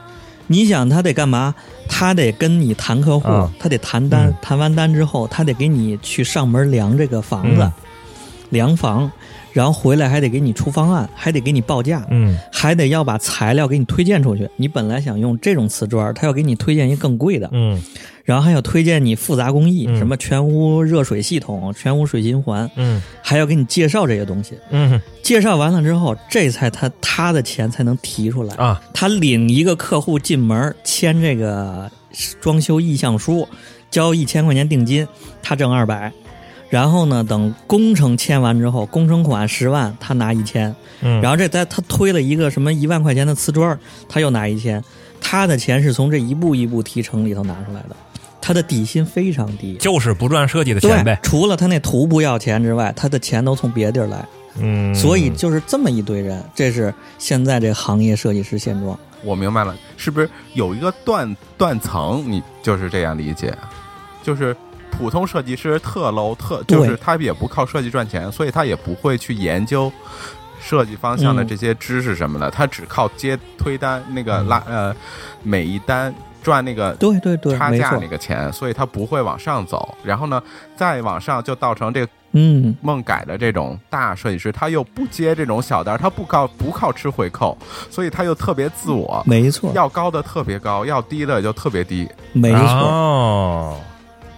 [0.47, 1.55] 你想他得干嘛？
[1.89, 7.73] 他得跟你谈客户，啊他得谈单，嗯谈完单之后，他得给你去上门量这个房子，嗯
[8.51, 9.11] 量房，
[9.55, 14.51] 然后回来还得给你出方案，还得给你报价，嗯还得要把材料给你推荐出去。
[14.57, 17.81] 你本来想用这种瓷砖，他要给你推荐一个更贵的，嗯
[18.25, 24.59] 然后还要推荐你复杂工艺，嗯什么全屋热水系统、全屋水循环，嗯还要给你介绍这些东西。
[24.71, 28.55] 嗯介绍完了之后，这才他他的钱才能提出来。
[28.57, 31.89] 啊，他领一个客户进门签这个
[32.41, 33.47] 装修意向书，
[33.89, 35.07] 交一千块钱定金，
[35.41, 36.13] 他挣二百。
[36.75, 40.75] 然后呢，等工程签完之后，工程款十万，他拿一千。
[41.03, 44.83] 嗯，然后这他他推了一个什么一万块钱的瓷砖，他又拿一千。
[45.21, 47.95] 他的钱是从这一步一步提成里头拿出来的，
[48.41, 49.77] 他的底薪非常低。
[49.77, 51.17] 就是不赚设计的钱呗，。
[51.23, 54.27] 除了他那图不要钱之外，他的钱都从别地儿来。
[54.59, 58.99] 嗯，所以就是这么一堆人，这是现在这行业设计师现状。
[59.23, 62.25] 我明白了，是不是有一个断断层？
[62.27, 63.57] 你就是这样理解，
[64.25, 64.57] 就是
[64.99, 69.93] 普通设计师特 low 特，就是他也不靠设计赚钱，所以他也不会去研究
[70.61, 74.95] 设计方向的嗯这些知识什么的，他只靠接推单那个拉呃
[75.43, 78.09] 每一单赚那个对对对，差价那。
[78.09, 79.95] 个钱，所以他不会往上走。
[80.03, 80.43] 然后呢，
[80.77, 87.57] 再往上就造成这个嗯，梦改的这种大设计师，他又不接这种小单，他不靠不靠吃回扣，
[87.91, 92.09] 所以他又特别自我，没错，要高的特别高，要低的就特别低。
[92.33, 92.59] 没错。
[92.59, 93.81] 哦，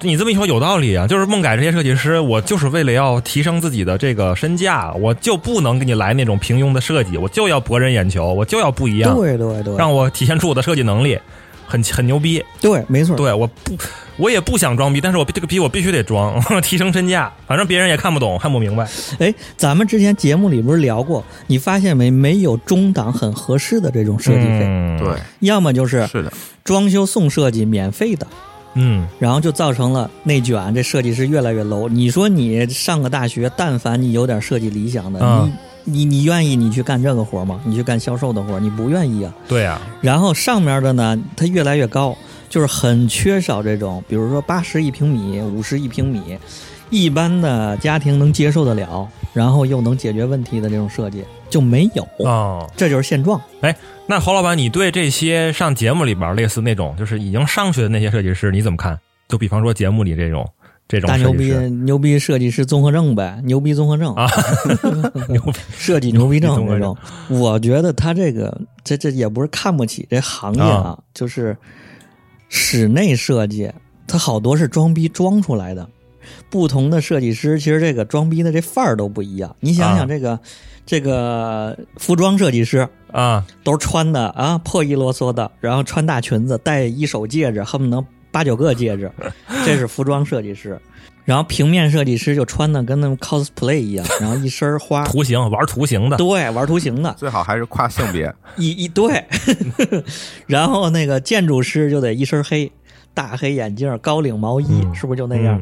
[0.03, 11.19] 你这么一说有道理啊，就是梦改这些设计师，我就是为了要提升自己的这个身价，我就不能给你来那种平庸的设计，我就要博人眼球，我就要不一样，对对对，让我体现出我的设计能力，
[11.67, 12.45] 很很牛逼。
[12.61, 13.17] 对，没错。
[13.17, 13.77] 对，我不，
[14.19, 18.87] 我也不想装逼，但是我这个逼我必须得装， 提升身价，反正别人也看不懂，看不明白。
[19.19, 22.11] 哎，咱们之前节目里不是聊过，你发现没？
[22.11, 26.33] 没有中档很合适的这种设计费，嗯对，，要么就是是的，
[26.63, 28.27] 装修送设计免费的，
[28.77, 31.89] 嗯，然后就造成了内卷，这设计师越来越 low。
[31.89, 35.51] 你说你上个大学，但凡你有点设计理想的，嗯
[35.85, 37.61] 你你你愿意你去干这个活吗？
[37.65, 39.33] 你去干销售的活，你不愿意啊。
[39.49, 42.17] 对啊、然后上面的呢，它越来越高，
[42.51, 46.37] 就是很缺少这种，比如说八十一平米、五十一平米，
[46.91, 53.41] 一般的家庭能接受得了，然后又能解决问题的这种设计就没有，哦，这就是现状。
[53.61, 58.99] 哎，那侯老板，你对这些上节目里边类似那种就是已经上去的那些设计师，你怎么看？
[59.29, 60.49] 就比方说节目里这种
[60.87, 64.15] 这种大牛逼牛逼设计师综合症呗，牛逼综合症。
[64.15, 64.29] 啊，
[65.29, 65.59] 牛逼。
[65.77, 66.97] 设计牛逼症
[67.29, 70.99] 我觉得他这个这这也不是看不起这行业啊，啊。
[71.13, 71.57] 就是
[72.49, 73.71] 室内设计，
[74.07, 75.89] 它好多是装逼装出来的。
[76.51, 79.55] 不同的设计师，其实这个装逼的这范儿都不一样。
[79.61, 79.97] 你想啊。
[79.99, 80.39] 想，这个、
[80.85, 89.11] 这个服装设计师啊，都穿的啊破衣啰嗦的，然后穿大裙子，戴一手戒指，恨不能八九个戒指，
[89.65, 90.79] 这是服装设计师。
[91.25, 98.33] 然后平面设计师就穿的跟那种 cosplay 一样，然后一身花，图形玩图形的，对，玩图形的，最好还是跨性别。
[98.57, 99.25] 一一对，
[100.47, 102.71] 然后那个建筑师就得一身黑，
[103.13, 104.95] 大黑眼镜，高领毛衣，嗯。
[104.95, 105.61] 是不是就那样？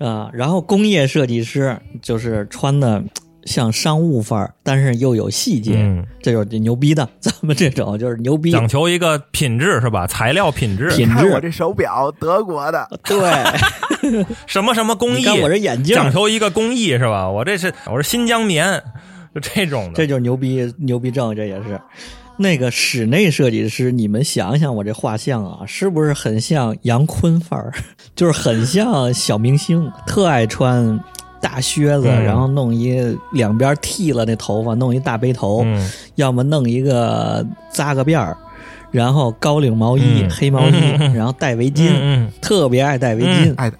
[0.00, 3.04] 啊、然后工业设计师就是穿的
[3.44, 7.08] 像商务范儿，但是又有细节，嗯这就是牛逼的。
[7.20, 10.06] 咱们这种就是牛逼，讲求一个品质是吧？
[10.06, 17.28] 材料品质，品质我，这手表，德国的，对， 什么什么工艺，我这眼镜，讲求一个工艺是吧？
[17.28, 18.82] 我这是我是新疆棉，
[19.34, 19.92] 就这种的。
[19.94, 21.80] 这就是牛逼牛逼症，这也是。
[22.36, 27.72] 那个室内设计师，你们想想我这画像啊，是不是很像杨坤范儿？
[28.16, 30.98] 就是很像小明星，特爱穿
[31.40, 32.24] 大靴子，嗯。
[32.24, 32.98] 然后弄一
[33.32, 38.36] 两边剃了那头发，弄一大背头，嗯，要么弄一个扎个辫儿，
[38.90, 40.30] 然后高领毛衣、嗯。
[40.30, 40.80] 黑毛衣，
[41.14, 43.54] 然后戴围巾，特别爱戴围巾。
[43.56, 43.70] 爱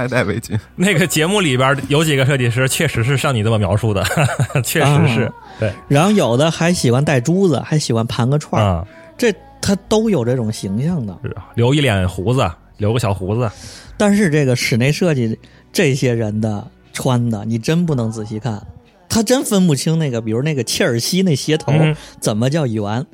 [0.00, 0.58] 爱戴围巾。
[0.76, 4.02] 那个节目里边有几个设计师，确实是像你这么描述的，
[4.64, 5.32] 确实是啊。
[5.58, 5.72] 对。
[5.88, 8.86] 然后有的还喜欢戴珠子，还喜欢盘个串儿，啊，
[9.18, 11.16] 这他都有这种形象的。
[11.22, 13.50] 是留一脸胡子，留个小胡子，
[13.98, 15.38] 但是这个室内设计
[15.70, 18.66] 这些人的穿的，你真不能仔细看，
[19.08, 21.94] 他真分不清那个，比如那个切尔西那鞋头嗯。
[22.18, 23.04] 怎么叫圆，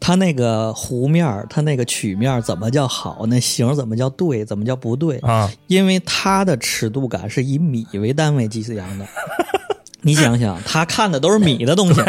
[0.00, 9.06] 他那个弧面儿，他那个曲面儿怎么叫好，那形儿怎么叫对，怎么叫不对，啊，因为它的尺度感是以米为单位计量的。
[10.02, 12.00] 你想想，他看的都是米的东西。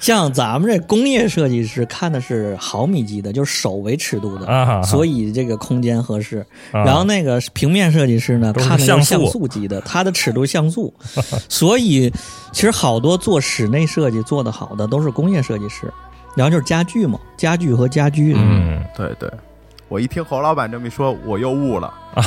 [0.00, 6.38] 像咱们这工业设计师看的是毫米级的，就是手为尺度的，所以这个空间合适。
[6.70, 10.94] 啊然后那个平面设计师呢，看的是像素像素级的，它的尺度像素。
[11.50, 12.10] 所以
[12.52, 15.92] 其实好多做室内设计做得好的都是工业设计师。
[16.38, 19.28] 然后就是家具嘛，家具和家居，嗯对对，
[19.88, 22.22] 我一听侯老板这么一说，我又悟了啊！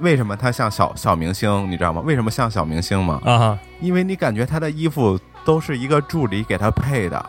[0.00, 1.70] 为什么他像小小明星？
[1.70, 2.02] 你知道吗？
[2.04, 3.20] 为什么像小明星吗？
[3.24, 7.24] 啊，因为你感觉他的衣服都是一个助理给他配的，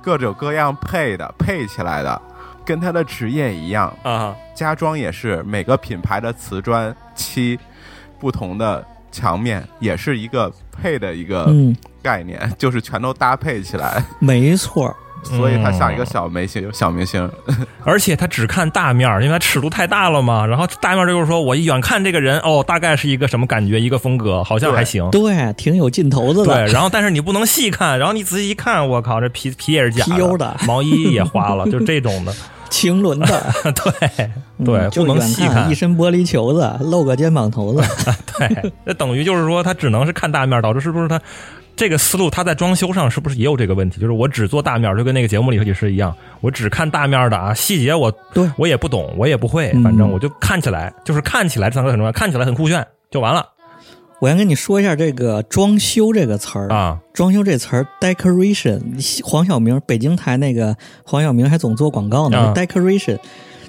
[0.00, 2.22] 各种各样配的，配起来的，
[2.64, 3.94] 跟他的职业一样。
[4.04, 7.58] 啊，家装也是每个品牌的瓷砖漆，
[8.18, 17.28] 不同的墙面也是一个配的一个嗯，概念， 就是全都搭配起来，没错儿，所以他像一个小明星，小明星。
[17.84, 20.46] 而且他只看大面儿，因为他尺度太大了嘛。
[20.46, 25.10] 然后大面儿就是说我一远看这个人，哦，大概是一个什么感觉，一个风格，好像还行。
[25.10, 32.32] 对，挺有劲头子的对，然后但是你不能细看，然后你仔细一看，我靠，这皮皮也是假皮油的毛衣也花了， 就这种的。
[32.70, 33.26] 青纶的，
[33.62, 34.30] 对
[34.64, 35.74] 对，不能细看一。
[35.74, 37.80] 身玻璃球子，露个肩膀头子，
[38.36, 41.20] 对，那等于就是说他只能是看大面儿，导致是不是他
[41.76, 44.00] 这个思路，它在装修上是不是也有这个问题？
[44.00, 53.46] 就是我只做大面儿，就跟那个节目里设计师一样，我只看大面儿的啊，细节我对我也不懂，我也不会，嗯反正我就看起来，就是看起来这三个很重要，看起来很酷炫就完了
[54.20, 56.98] 我先跟你说一下这个“装修”这个词儿啊。
[57.12, 58.80] 装修这词儿，decoration，
[59.22, 62.38] 黄晓明，北京台那个黄晓明还总做广告呢。
[62.38, 63.18] 啊 decoration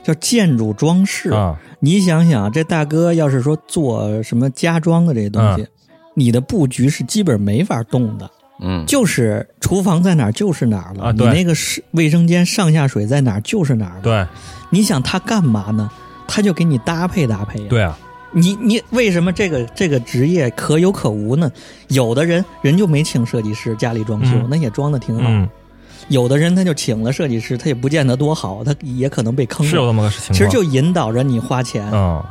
[0.01, 1.31] 叫建筑装饰。
[1.31, 5.67] 啊你想想，这大哥要是说做什么家装的这些东西，嗯
[6.15, 14.01] 你的布局是基本没法动的，嗯，就是厨房在哪儿就是哪儿了，你那个是卫生间上下水在哪儿就是哪儿了。
[14.01, 14.25] 对
[14.69, 15.89] 你想他干嘛呢？
[16.27, 17.65] 他就给你搭配搭配呀。
[17.69, 17.97] 对啊，
[18.31, 21.51] 你你为什么这个这个职业可有可无呢？
[21.89, 25.47] 有的人人就没请设计师家里装修，嗯那也装的挺好；嗯，
[26.07, 29.69] 有的人他就请了设计师，他也不见得多好，他也可能被坑了。
[29.69, 30.33] 是有这么个情况。
[30.33, 32.23] 其实就引导着你花钱，嗯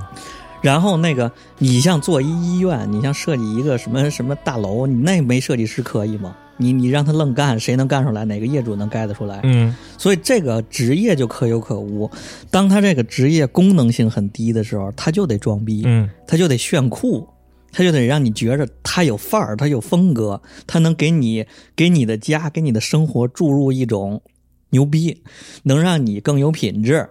[0.64, 6.34] 然后那个你像做一医院，你像设计一个什么什么大楼，你那没设计师可以吗？
[6.56, 8.24] 你你让他愣干，谁能干出来？
[8.24, 9.40] 哪个业主能盖得出来？
[9.42, 12.10] 嗯所以这个职业就可有可无。
[12.50, 17.28] 当他这个职业功能性很低的时候，他就得装逼，嗯他就得炫酷，
[17.70, 21.44] 他就得让你觉着他有范儿，他有风格，他能给你
[21.76, 24.22] 给你的家、给你的生活注入一种
[24.70, 25.22] 牛逼，
[25.64, 27.10] 能让你更有品质。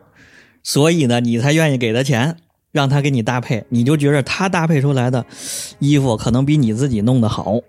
[0.63, 2.37] 所以呢，你才愿意给他钱，
[2.73, 5.23] 让他给你搭配，你就觉着他搭配出来的
[5.77, 7.59] 衣服可能比你自己弄得好，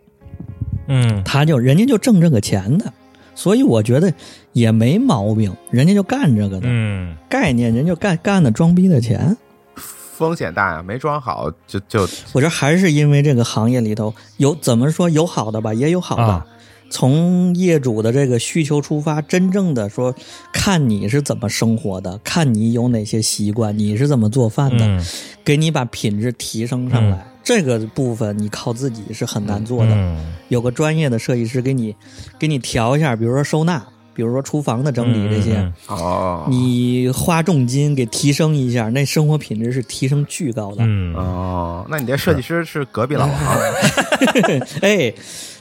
[0.88, 2.90] 嗯他就人家就挣这个钱的。
[3.34, 4.14] 所以我觉得
[4.52, 9.36] 也没毛病，人家就干这个的、嗯概念，人就干干的装逼的钱。
[9.76, 16.22] 风险大呀，没装好就就我觉得还是因为这个行业里头有怎么说有好的吧，也有好的。
[16.22, 16.46] 啊
[16.94, 20.14] 从业主的这个需求出发，真正的说
[20.52, 25.04] 看你是怎么生活的，看你有哪些习惯，你是怎么做饭的，嗯。
[25.44, 27.26] 给你把品质提升上来。
[27.42, 30.34] 这个部分你靠自己是很难做的，嗯。
[30.50, 31.96] 有个专业的设计师给你
[32.38, 35.56] 给你调一下，比如说收纳，比如说厨房的整理这些。
[35.56, 40.84] 嗯哦，你花重金给提升一下，那生活品质是提升巨高的。
[40.86, 41.12] 嗯。
[41.16, 43.58] 哦，那你这设计师是隔壁老行，
[44.82, 45.12] 哎，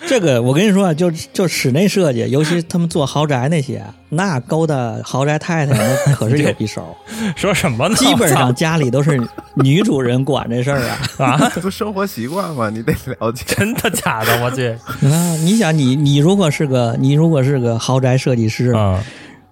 [0.08, 6.96] 这个我跟你说啊，就就室内设计，尤其他们做豪宅那些，那勾搭豪宅太太那可是有一手，
[7.36, 7.96] 说什么呢？
[7.96, 9.22] 基本上家里都是
[9.56, 11.00] 女主人管这事儿啊。
[11.18, 12.70] 啊，这不生活习惯吗？
[12.70, 13.44] 你得了解。
[13.48, 14.44] 真的假的？
[14.44, 14.70] 我去
[15.08, 19.04] 啊，你想你你如果是个你如果是个豪宅设计师啊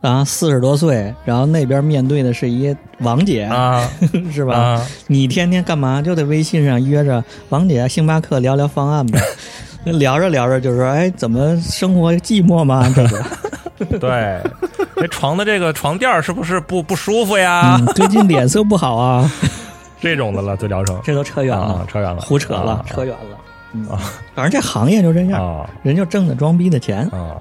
[0.01, 3.87] 啊，四十多岁，然后那边面对的是一王姐，啊
[4.33, 4.55] 是吧？
[4.57, 4.87] 啊！
[5.07, 6.01] 你天天干嘛？
[6.01, 9.19] 就在微信上约着王姐、星巴克聊聊方案呗。
[9.85, 12.91] 聊着聊着就说：“哎，怎么生活寂寞吗？
[12.95, 13.03] 这
[13.89, 14.39] 个， 对，
[14.95, 17.77] 这床的这个床垫儿是不是不不舒服呀？
[17.79, 19.31] 嗯，最近脸色不好啊。
[19.99, 23.37] 这种的了，就聊成这都扯远了，啊扯远了胡扯了，啊扯远了。
[23.73, 23.87] 嗯，
[24.35, 27.07] 反正这行业就这样，啊人就挣的装逼的钱。
[27.09, 27.37] 啊！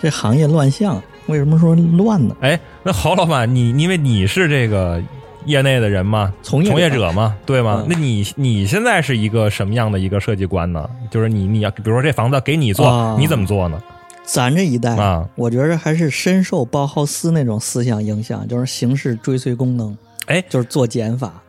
[0.00, 2.36] 这行业乱象，为什么说乱呢？
[2.40, 5.02] 哎，那侯老板，你因为你是这个
[5.44, 7.82] 业内的人嘛，从业从业者嘛，对吗？
[7.84, 10.88] 嗯那你你现在是一个什么样的一个设计观呢？
[11.10, 13.80] 就是你你要比如说这房子给你做，啊你怎么做呢？
[14.24, 21.42] 咱这一代啊，我觉着还是深受包豪斯那种思想影响，就是形式追随功能，哎就是做减法。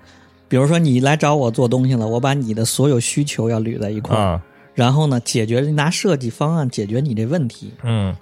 [0.48, 4.42] 比如说你来找我做东西了，我把你的所有需求要捋在一块儿，啊，
[4.74, 7.74] 然后呢，解决拿设计方案解决你这问题。
[7.84, 8.16] 嗯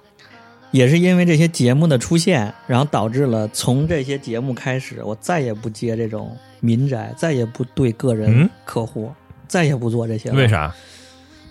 [0.72, 9.12] 也是因为这些节目的出现，然后导致了从这些节目开始，我再也不接这种民宅，再也不对个人嗯客户，
[9.46, 10.34] 再也不做这些了。
[10.34, 10.48] 为？
[10.48, 10.74] 啥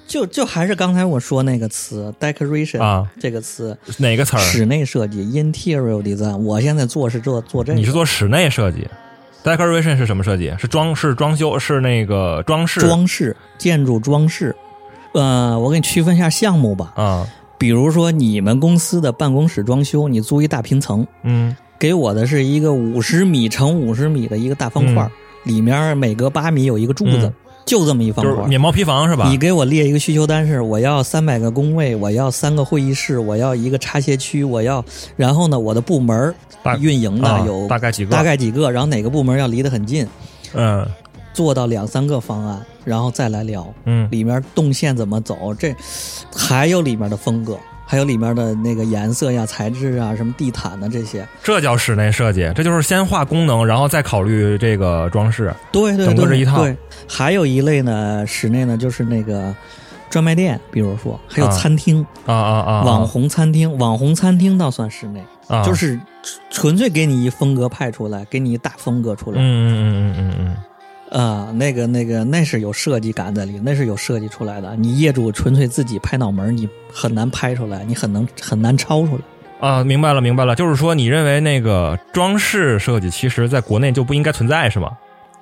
[0.07, 4.39] 就就还是刚才我说那个词 decoration 啊这个词，哪个词儿？
[4.39, 6.36] 室内设计 interior design。
[6.36, 8.86] 我现在做是做做这个，你是做室内设计
[9.41, 10.53] ？decoration 是什么设计？
[10.60, 14.53] 是装饰装修是那个装饰装饰建筑装饰。
[15.13, 16.91] 呃，我给你区分一下项目吧。
[16.97, 17.25] 啊？
[17.62, 21.56] 比如说你们公司的办公室装修，你租一大平层，嗯。
[21.78, 25.12] 给我的是一个五十米乘五十米的一个大方块儿，
[25.43, 27.34] 里面每隔八米有一个柱子，嗯。
[27.63, 28.34] 就这么一方块。
[28.34, 28.38] 儿。
[28.38, 29.30] 就是面包坯房是吧？
[29.30, 34.84] 你给我列一个需求单是，我要三百个工位，我要三个会议室，我要一个插歇区，我要，
[35.15, 38.12] 然后呢，我的部门儿运营的啊有大概几个？
[38.12, 40.08] 大概几个，然后哪个部门要离得很近，
[40.56, 40.84] 嗯
[41.33, 45.75] 做到两三个方案，然后再来聊嗯里面动线怎么走，这
[46.35, 51.27] 还有里面的风格，还有里面的那个颜色呀、材质啊、什么地毯的、这些。
[51.43, 55.53] 这叫室内设计，这就是先画功能，然后再考虑这个装饰。
[55.71, 56.75] 对对对，整个这一套对，
[57.07, 59.55] 还有一类呢，室内呢就是那个
[60.09, 62.84] 专卖店，比如说还有啊餐厅、啊啊啊！
[62.84, 65.99] 网红餐厅，网红餐厅倒算室内，啊，就是
[66.49, 69.38] 纯粹给你一风格派出来，给你一大风格出来。
[69.38, 70.57] 嗯嗯嗯嗯嗯
[71.12, 74.76] 啊、那个那个那是有设计感在里，那是有设计出来的。
[74.78, 79.22] 你业主纯粹自己拍脑门，你很难拍出来，你很能很难抄出来。
[79.59, 84.89] 啊，明白了，明白了，就是说你认为那个装饰设计，其实在国内就不应该存在，是吗？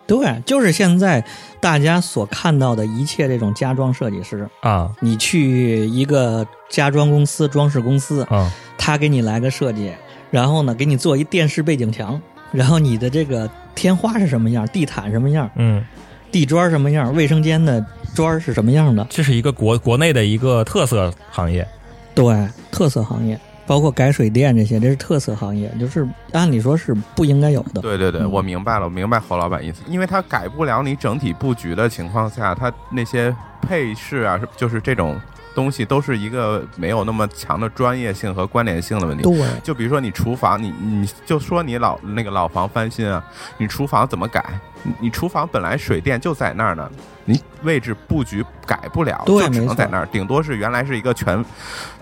[0.08, 1.24] 对，就是现在
[1.60, 9.94] 大家所看到的一切这种家装设计师，啊你去一个家装公司、装饰公司，啊他给你来个设计，
[10.32, 12.20] 然后呢给你做一电视背景墙，
[12.52, 15.84] 然后你的这个天花是什么样，地毯什么样，嗯，
[16.32, 21.68] 地砖什么样，卫生间的砖是什么样的，这是一个国国内的一个特色行业。
[22.14, 27.82] 对，特色行业，包括改水电这些，这是特色行业，就是按理说是不应该有的。
[27.82, 35.18] 对对对，嗯我明白了，我明白侯老板意思，因为他改不了你整体布局的情况下，他那些配饰啊，是就是这种
[35.56, 39.24] 东西都是一个没有那么强的专业性和关联性的问题。
[39.24, 43.24] 对，就比如说你厨房，你你就说你老那个老房翻新啊，
[43.58, 44.44] 你厨房怎么改？
[44.84, 46.90] 你你厨房本来水电就在那儿呢，
[47.26, 51.44] 你位置布局改不了，对就只能在那儿，顶多是原来是一个全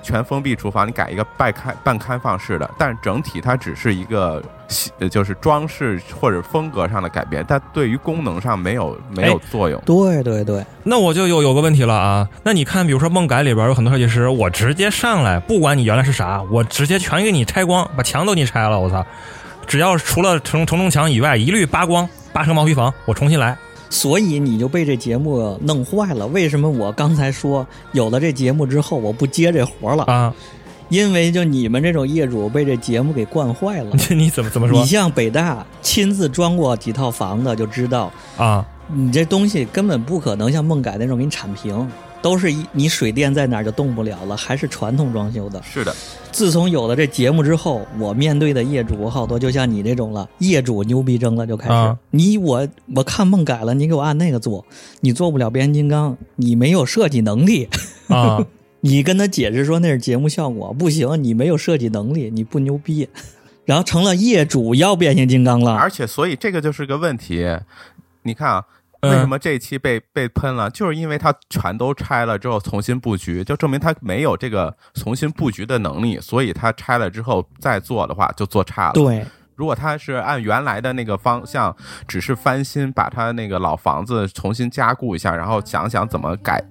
[0.04, 4.44] 全封闭厨房，你改一个半开半开放式的，但整体它只是一个
[5.10, 9.82] 就是装饰或者风格上的改变，但对于功能上没有没有哎作用。
[9.86, 19.06] 对对对，那我就有有个问题了啊，那你看，比如说梦改里边有很多设计师，我直接上来，不管你原来是啥，我直接全给你拆光，把墙都给你拆了，我操！
[19.66, 23.58] 只要除了承承重墙以外，一律扒光，扒成毛坯房，我重新来。
[23.90, 26.28] 所以你就被这节目弄坏了。
[26.28, 30.04] 为什么我刚才说有了这节目之后，我不接这活了？
[30.04, 30.34] 啊，
[30.90, 33.96] 因为就你们这种业主被这节目给惯坏了。
[34.16, 38.66] 你怎么怎么说你像北大亲自装过几套房子，就知道啊？
[38.94, 41.86] 你这东西根本不可能像梦改那种给你铲平，
[42.22, 45.62] 都是一你水电在哪儿就动不了了，还是传统装修的。
[45.62, 45.94] 是的，
[46.32, 52.66] 自从有了这节目之后，我面对的业主好多就像你这种了，业主牛逼症了就开始，啊你我
[52.96, 54.66] 我看梦改了，你给我按那个做，
[55.02, 57.68] 你做不了变形金刚，你没有设计能力。
[58.08, 58.40] 啊，
[58.82, 63.10] 你跟他解释说那是节目效果，不行，你没有设计能力，你不牛逼，
[63.66, 65.76] 然后成了业主要变形金刚了。
[65.76, 67.46] 而且所以这个就是个问题。
[68.24, 68.66] 你看啊，
[69.00, 70.70] 嗯为什么这一期被被喷了？
[70.70, 78.94] 就是因为他全都拆了之后重新布局，就证明他没有这个重新布局的能力，所以他拆了之后再做的话就做差了。
[78.94, 79.26] 对，
[79.58, 81.76] 如果他是按原来的那个方向，
[82.08, 86.64] 只是翻新，把他那个老房子重新加固一下，然后想想怎么改，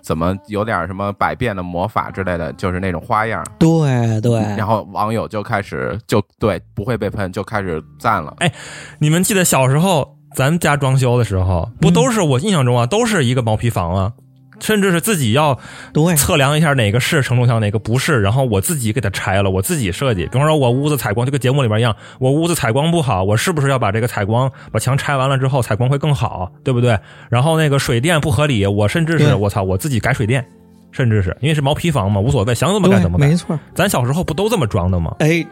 [0.00, 3.44] 怎么有点什么百变的魔法之类的，就是那种花样。
[3.58, 8.32] 对对，然后网友就开始就对不会被喷，就开始赞了。
[8.38, 8.52] 哎
[9.00, 14.12] 你们记得小时候咱家装修的时候，不都是我印象中啊，都是一个毛坯房啊，
[14.60, 15.58] 甚至是自己要
[15.92, 20.24] 对测量一下哪个是承重墙，哪个不是，然后我自己给它拆了，我自己设计。
[20.26, 26.98] 比方说，我屋子采光，就跟节目里边一样，我屋子采光不好，我是不是要把这个采光把墙拆完了之后，采光会更好，对不对？
[27.30, 30.44] 然后那个水电不合理，我甚至是我操，我自己改水电，
[30.90, 33.36] 甚至是因为是毛坯房嘛，无所谓，想怎么改怎么改没。
[33.36, 33.58] 错。
[33.74, 35.14] 咱小时候不都这么装的吗？
[35.20, 35.46] 哎，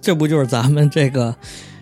[0.00, 1.34] 这不就是咱们这个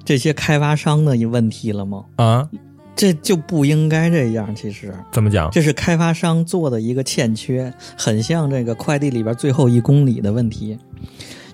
[0.05, 2.05] 这些开发商的一问题了吗？
[2.17, 2.49] 啊，
[2.97, 5.51] 这就不应该这样，其实怎么讲？
[5.51, 10.79] 这是开发商做的一个欠缺，很像这个快递里边最后一公里的问题，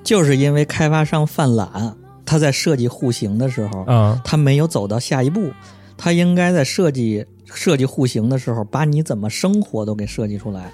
[0.04, 5.50] 就是因为开发商犯懒，他在设计户型的时候，啊他没有走到下一步，
[5.96, 10.70] 他应该在设计设计户型的时候，把你怎么生活都给设计出来。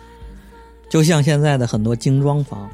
[0.90, 2.68] 就像现在的很多精装房，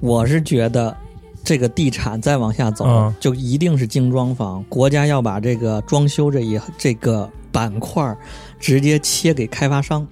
[0.00, 0.96] 我是觉得
[1.42, 4.64] 这个地产再往下走，嗯就一定是精装房。
[4.68, 8.16] 国家要把这个装修这一这个板块
[8.58, 10.06] 直接切给开发商，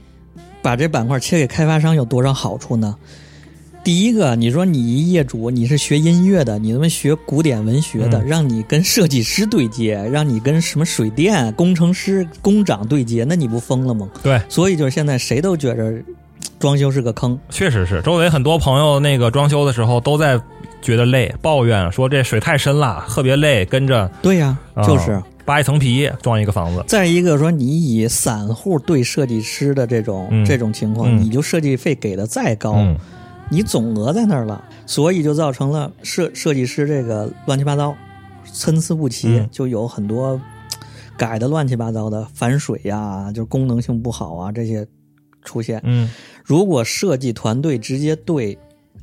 [0.62, 2.96] 把这板块切给开发商有多少好处呢？
[3.84, 14.08] 第一个，你说你一业主，你是学音乐的，你他妈学古典文学的，嗯让你跟设计师对接，让你跟什么水电工程师、工长对接，那你不疯了吗？
[14.22, 15.94] 对，所以就是现在谁都觉着
[16.58, 20.38] 装修是个坑，确实是，周围很多朋友那个装修的时候都在
[20.80, 25.22] 觉得累，抱怨说这水太深了，特别累，跟着对呀、啊就是。
[25.44, 26.84] 扒一层皮装一个房子。
[26.86, 32.94] 再一个说，你以散户对设计师的这种、嗯这种情况，嗯你就设计费给的再高，嗯
[33.48, 37.96] 你总额在那儿了，所以就造成了设设计师这个乱七八糟、
[38.44, 40.38] 参差不齐，嗯就有很多
[41.16, 44.86] 改的乱七八糟的反水呀、就是功能性不好啊这些
[45.42, 45.80] 出现。
[45.84, 46.10] 嗯
[46.44, 48.58] 如果设计团队直接对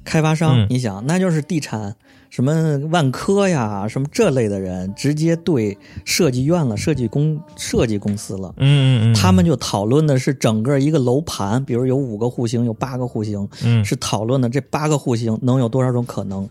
[0.05, 1.93] 开发商，嗯你想那就是地产
[2.29, 8.53] 什么万科呀什么这类的人直接对设计院了、设计公设计公司了。
[8.57, 16.47] 嗯嗯嗯，他们就讨论的是整个一个楼盘，比如有五个户型，有八个户型，嗯是讨论的这八个户型能有多少种可能。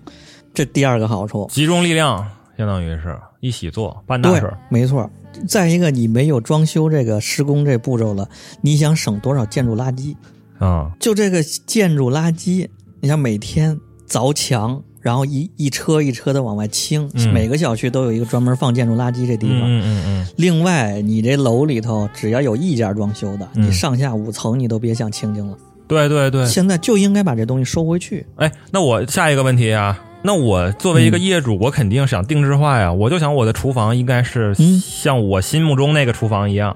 [0.52, 2.24] 这第二个好处，集中力量，
[2.57, 5.11] 相当于是一起做办大对事儿。，没错。
[5.48, 8.28] 再一个，你没有装修这个施工这步骤了，
[8.61, 10.14] 你想省多少建筑垃圾？
[10.61, 12.68] 啊，就这个建筑垃圾，
[13.05, 13.78] 你像每天
[14.09, 19.59] 凿墙，然后一一车一车的往外清，嗯每个小区都有一个专门放建筑垃圾这地方。
[19.61, 25.52] 嗯嗯嗯另外，你这楼里头只要有一家装修的，嗯你上下五层你都别想清净了。
[25.52, 26.46] 嗯，对对对。
[26.46, 28.26] 现在就应该把这东西收回去。
[28.36, 32.90] 哎，那我下一个问题啊，那我作为一个业主，我肯定想定制化呀。
[32.90, 36.74] 我就想我的厨房应该是嗯像我心目中那个厨房一样，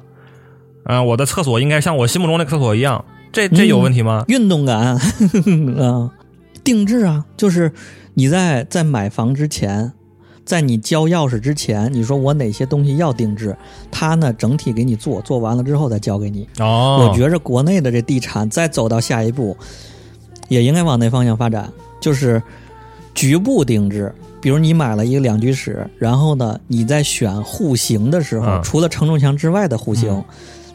[0.85, 3.03] 啊、我的厕所应该像我心目中那个厕所一样。
[3.31, 4.25] 这这有问题吗？
[4.29, 4.99] 运动感啊，
[6.69, 7.73] 定制啊，就是
[8.13, 9.91] 你在在买房之前，
[10.45, 13.57] 在你交钥匙之前，你说我哪些东西要定制，
[13.91, 16.47] 他呢整体给你做，做完了之后再交给你。
[16.59, 19.57] 哦，我觉着国内的这地产再走到下一步，
[20.49, 22.43] 也应该往那方向发展，就是
[23.15, 24.15] 局部定制。
[24.43, 30.25] 比如你买了一个两居室，然后呢，你在选户型的时候，嗯除了承重墙之外的户型，嗯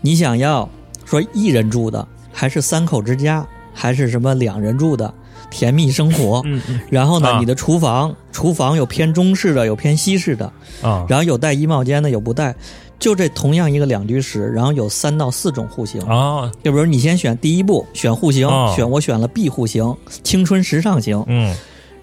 [0.01, 0.67] 你想要
[1.05, 5.13] 说一人住的，还是三口之家，还是什么两人住的，
[5.53, 6.41] 甜蜜生活。
[6.45, 10.51] 嗯嗯然后呢，啊你的厨房，厨房有偏中式的，有偏西式的，
[10.81, 12.55] 啊然后有带衣帽间的，有不带。
[12.99, 16.01] 就这同样一个两居室，然后有三到四种户型。
[16.03, 21.23] 啊就比如你先选第一步，选户型，哦选我选了 B 户型，青春时尚型。
[21.27, 21.55] 嗯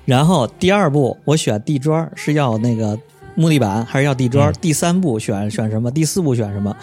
[0.05, 2.99] 然后第二步我选地砖，是要那个
[3.35, 4.53] 木地板还是要地砖？
[4.53, 5.91] 嗯第三步选选什么？
[5.91, 6.75] 第四步选什么？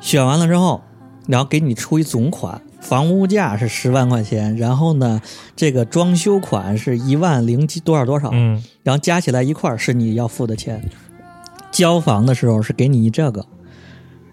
[0.00, 0.80] 选完了之后，
[1.26, 5.22] 然后给你出一总款，房屋价是十万块钱，然后呢，
[5.56, 10.82] 这个装修款是一万零几多少多少，嗯然后加起来一块儿是你要付的钱。
[11.70, 13.46] 交房的时候是给你一这个，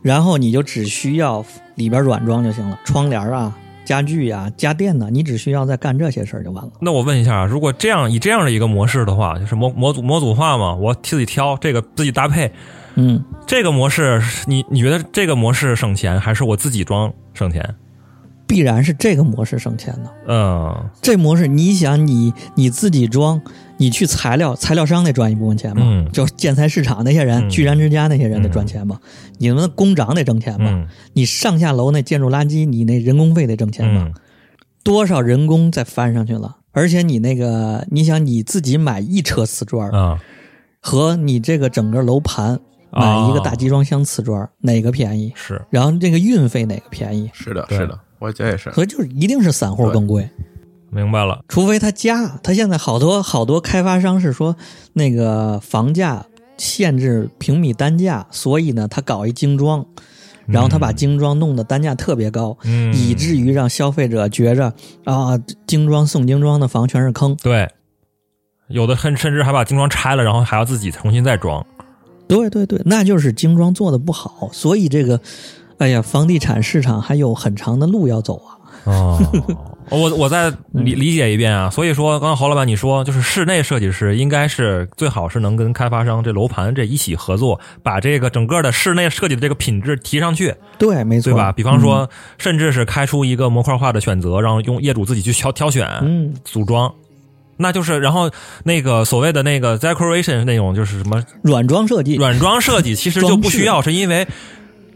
[0.02, 1.46] 然后你就只需要
[1.76, 6.72] 里边软装就行了，窗帘啊、家具呀、家电呐，你只需要再干这些事儿就完了。
[6.82, 12.52] 那我问一下啊，如果这样以这样的一个模式的话，就是模模组模组化嘛，我自己挑这个自己搭配，
[12.96, 17.76] 嗯，这个模式，你你觉得这个模式省钱，还是我自己装省钱？
[18.50, 20.12] 必然是这个模式省钱的。
[20.28, 20.90] 嗯。
[21.02, 23.40] 这模式，你想你你自己装，
[23.78, 26.12] 你去材料材料商得赚一部分钱嘛，嗯。
[26.12, 27.50] 就建材市场那些人，嗯。
[27.50, 29.00] 居然之家那些人得赚钱嘛，
[29.38, 30.88] 你们工长得挣钱嘛，嗯。
[31.14, 34.14] 你上下楼那建筑垃圾，你那人工费得挣钱嘛，嗯。
[34.84, 36.58] 多少人工再翻上去了？
[36.72, 40.20] 而且你那个，你想你自己买一车瓷砖，啊。
[40.82, 42.58] 和你这个整个楼盘
[42.92, 45.32] 哦买一个大集装箱瓷砖，哪个便宜？
[45.36, 45.62] 是。
[45.70, 47.30] 然后这个运费哪个便宜？
[47.34, 48.72] 是的，是的，我觉得也是。
[48.72, 50.30] 所以就是一定是散户更贵，
[50.92, 51.44] 明白了。
[51.48, 52.28] 除非他加。
[52.44, 54.56] 他现在好多好多开发商是说
[54.94, 56.26] 那个房价
[56.58, 59.86] 限制平米单价，所以呢他搞一精装。
[60.52, 67.36] 然后他把精装弄得单价特别高，嗯以至于让消费者觉着啊，精装送精装的房全是坑。
[67.36, 67.70] 对，
[68.68, 71.64] 有的甚甚至还把精装拆了，然后还要自己重新再装。
[72.28, 75.22] 对对对，那就是精装做的不好，所以这个，
[75.80, 78.56] 哎呀，房地产市场还有很长的路要走啊。
[78.86, 79.20] 哦，
[79.90, 81.70] 我我再理理解一遍啊。
[81.70, 91.52] 所以说，刚刚侯老板你说，就是室内设计师应该是最好是能跟开发商这楼盘这一起合作，把这个整个的室内设计的这个品质提上去，对，没错，对吧？
[91.52, 96.94] 比方说，甚至是开出一个模块化的选择，让用业主自己去挑挑选、嗯，组装。
[97.62, 98.32] 那就是，然后
[98.64, 104.26] 那个所谓的那个 decoration 那种，就是什么软装设计，软装设计，其实就不需要，是因为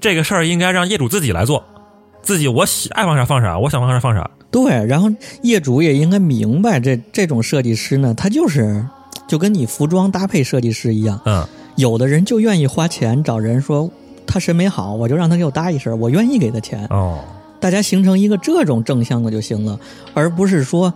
[0.03, 1.63] 这个事儿应该让业主自己来做，
[2.21, 4.29] 自己我喜爱放啥放啥，我想放啥放啥。
[4.51, 5.09] 对，然后
[5.43, 8.85] 业主也应该明白这这种设计师呢，他就是
[9.29, 11.47] 就跟你服装搭配设计师一样，嗯，
[11.77, 13.89] 有的人就愿意花钱找人说
[14.27, 17.23] 他审美好，我就让他给我搭一身，我愿意给他钱，哦，
[17.61, 19.79] 大家形成一个这种正向的就行了，
[20.13, 20.93] 而不是说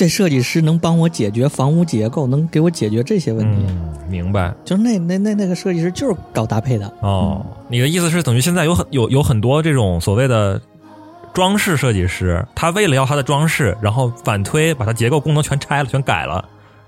[0.00, 3.66] 这设计师能帮我解决房屋结构，能给我解决这些问题。
[3.68, 4.50] 嗯，明白。
[4.64, 10.58] 就是那那那那个设计师就是搞搭配的，哦，你的意思是等于现在有很有有很多这种所谓的
[11.34, 16.42] 装饰设计师，他为了要他的装饰，然后反推把它结构功能全拆了，全改了，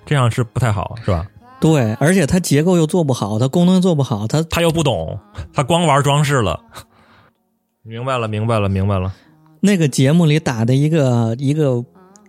[0.06, 1.26] 这样是不太好，是吧？
[1.60, 5.18] 对，而且它结构又做不好，它功能又做不好，它他又不懂，
[5.52, 6.58] 他光玩装饰了。
[7.84, 9.12] 明白了，明白了，明白了。
[9.60, 11.84] 那个节目里打的一个一个，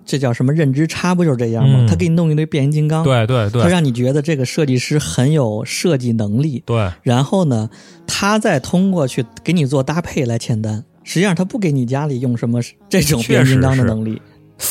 [0.06, 1.80] 这叫什么认知差，不就是这样吗？
[1.82, 7.70] 嗯他给你弄一堆变形金刚，对对对他让你觉得这个设计师很有设计能力，对，然后呢，
[8.08, 10.84] 他再通过去给你做搭配来签单。
[11.04, 14.22] 实际上，他不给你家里用什么这种变形金刚的能力。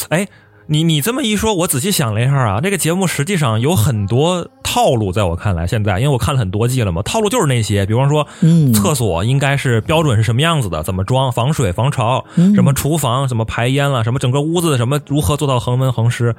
[0.09, 0.27] 哎，
[0.67, 16.35] 你你这么一说，我仔细想了一下啊，这个节目实际上有很多套路，在我看来，现在因为我看了很多季了嘛，套路就是那些，比方说，嗯厕所应该是标准是什么样子的，怎么装，防水防潮，嗯什么厨房什么排烟了，什么整个屋子什么如何做到恒温恒湿，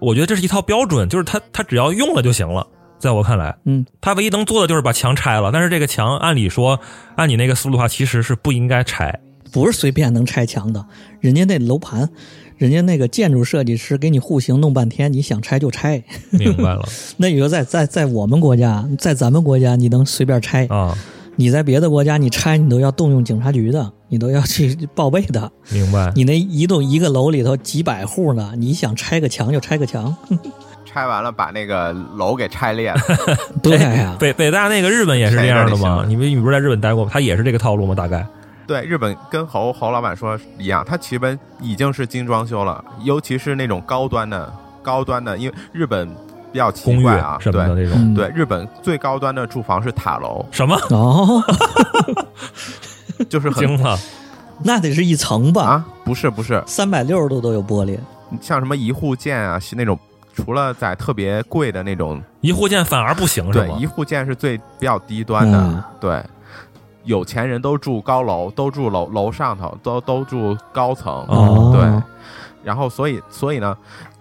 [0.00, 2.66] 我觉得这是一套标准，就是它它只要用了就行了。
[2.98, 5.50] 在我看来，嗯，他唯一能做的就是把墙拆了。
[5.52, 6.78] 但是这个墙，按理说，
[7.16, 9.20] 按你那个思路的话，其实是不应该拆。
[9.52, 10.84] 不是随便能拆墙的，
[11.20, 12.08] 人家那楼盘，
[12.56, 16.02] 人家那个建筑设计师给你户型弄半天，你想拆就拆。
[16.30, 16.82] 明白了
[17.18, 20.66] 那你说在在在我们国家，在咱们国家，你能随便拆？
[20.68, 20.96] 啊，
[21.36, 25.50] 你在别的国家，你拆你都要动用警察局的，你都要去报备的。
[25.70, 26.12] 明白。
[26.14, 30.14] 你那一栋一个楼里头几百户呢，你想拆个墙就拆个墙，
[30.86, 33.00] 拆完了把那个楼给拆裂了。
[33.60, 36.04] 对呀、北北大那个日本也是这样的吗？
[36.06, 37.10] 你们你不是在日本待过吗？
[37.12, 37.96] 他也是这个套路吗？
[37.96, 38.24] 大概
[38.66, 44.52] 对，日本跟侯侯老板说一样，它基本已经是精装修了，尤其是那种高端的
[44.82, 46.08] 高端的，因为日本
[46.52, 47.98] 比较奇公寓怪啊，什么的对那种。
[48.00, 50.76] 嗯对，日本最高端的住房是塔楼，什么？
[50.90, 51.42] 哦，
[53.28, 53.98] 就是很精了！
[54.62, 55.62] 那得是一层吧？
[55.62, 57.98] 啊，不是不是，三百六十度都有玻璃，
[58.40, 59.98] 像什么一户建啊，是那种
[60.34, 63.86] 除了在特别贵的那种，一户建反而不行是吗对，一？
[63.86, 66.22] 户建是最比较低端的，嗯对。
[67.04, 71.70] 有钱人都住高楼，都住楼楼上头，都都住高层，哦。
[71.72, 72.02] 对。
[72.62, 73.76] 然后所以所以呢，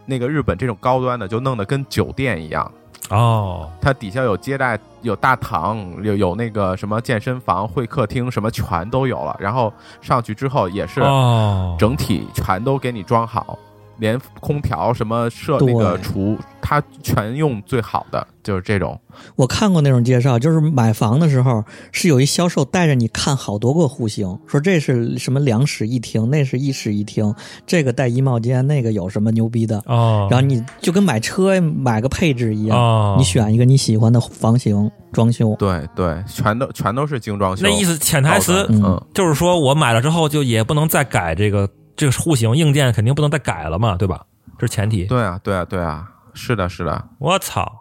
[0.06, 2.70] 那个日本这种高端的就弄得跟酒店一样，
[3.10, 9.34] 哦，它底下有接待，有大堂，有有那个什么健身房、会客厅，什么全都有了。
[9.40, 9.72] 然后
[10.02, 13.58] 上去之后也是哦，整体全都给你装好，
[14.04, 19.00] 连空调什么设对那个厨，它全用最好的，就是这种。
[19.38, 27.34] 我看过那种介绍，就是买房的时候是有一销售带着你看好多个户型，说这是什么两室一厅，那是一室一厅，
[27.66, 35.56] 这个带衣帽间，那个有什么牛逼的，哦，然后你就跟买车买个配置一样，哦，你选一个你喜欢的房型装修。
[35.58, 37.64] 对对，全都全都是精装修。
[37.64, 44.26] 那意思潜台词嗯，就是说我买了之后就也不能再改这个这个户型硬件，肯定不能再改了嘛，对吧？
[44.58, 45.06] 这是前提。
[45.06, 47.72] 对啊对啊对啊，是的是的，我操！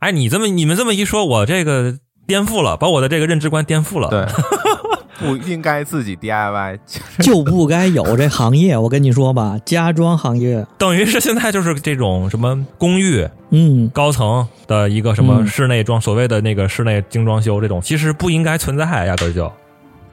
[0.00, 4.08] 哎，你这么你们这么一说，我这个颠覆了，把我的这个认知观颠覆了。
[4.08, 4.26] 对，
[5.20, 6.78] 不应该自己 DIY。
[7.22, 19.52] 就不该有这行业，我跟你说吧，家装行业，等于是现在就是这种什么公寓嗯，高层的一个什么嗯室内装，所谓的那个室内精装修这种，其实不应该存在，压根儿就。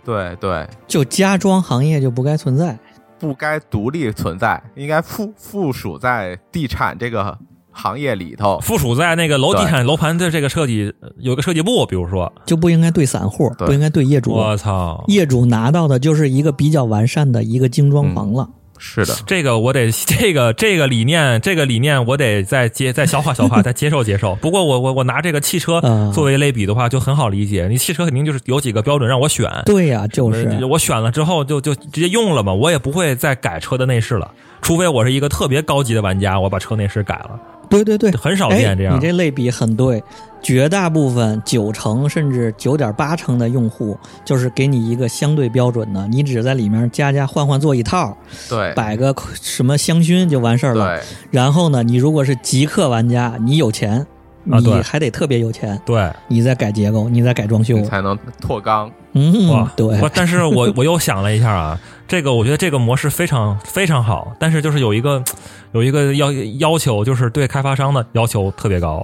[0.05, 2.77] 对对，就家装行业就不该存在。
[3.19, 7.37] 不该独立存在，应该附附属在地产这个
[7.71, 8.59] 行业里头。
[8.59, 14.31] 附属在那个楼地产楼盘的这个设计呃有个设计部，比如说，就不应该对散户，不应该对业主。
[14.31, 18.49] 我操，业主拿到的就是一个比较完善的一个精装房了。
[18.79, 24.33] 是的，这个我得 这个这个理念，这个理念我得再接再消化消化，再接受接受。
[24.41, 26.11] 不过我我我拿这个汽车嗯。
[26.13, 27.67] 作为类比的话，就很好理解。
[27.69, 30.47] 你汽车肯定就是有几个标准让我选，对呀、就是。
[30.59, 38.95] 呃我选了之后就就直接用了嘛，我也不会再改车的内饰了，除非我是一个特别高级的玩家，我把车内饰改了，对对对，很少哎见这样。
[38.95, 40.01] 你这类比很对，
[40.41, 48.17] 绝大部分九成甚至九点八成的用户，就是给你一个相对标准的，你只在里面加加换换座椅套，
[48.49, 48.73] 对。
[48.73, 50.97] 摆个什么香薰就完事儿了。
[50.97, 51.03] 对。
[51.31, 54.05] 然后呢，你如果是极客玩家，你有钱，
[54.43, 57.77] 你还得特别有钱，对，你再改结构，你再改装修。
[57.77, 57.83] 你。
[57.83, 58.89] 才能拓缸。
[59.13, 65.23] 嗯哇，，对，但是我 我又想了一下啊，这个我觉得这个模式非常非常好，但是就是有一个
[65.71, 69.03] 有一个要要求，就是对开发商的要求特别高，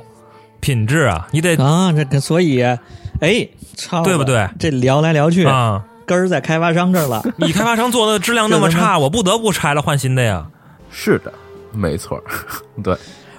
[0.59, 2.61] 品质啊，你得啊，这个所以，
[3.21, 4.47] 哎，操，对不对？
[4.59, 7.23] 这聊来聊去，啊，根儿在开发商这儿了。
[7.37, 10.45] 你开发商做的质量那么差， 我不得不拆了换新的呀。
[10.89, 11.31] 是的，
[11.71, 12.21] 没错。
[12.83, 12.95] 对，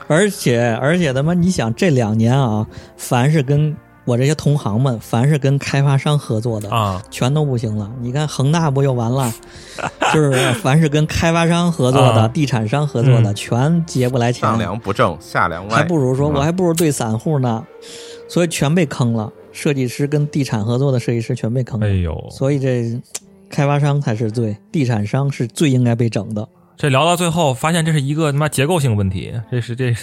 [0.08, 3.74] 而且而且他妈，你想这两年啊，凡是跟
[4.06, 7.90] 我这些同行们，凡是跟开发商合作的啊，全都不行了。
[8.00, 9.30] 你看恒大不就完了？
[10.14, 17.62] 就是凡是跟开发商合作的、啊地产商合作的，嗯全结不来钱上，梁不正下梁歪，还不如说嗯我还不如对散户呢，
[18.28, 19.30] 所以全被坑了。
[19.52, 23.00] 设计师跟地产合作的设计师全被坑了，哎呦，所以这
[23.48, 26.46] 开发商才是最，地产商是最应该被整的。
[26.76, 29.96] 这聊到最后发现这是一个他妈结构性问题，这是这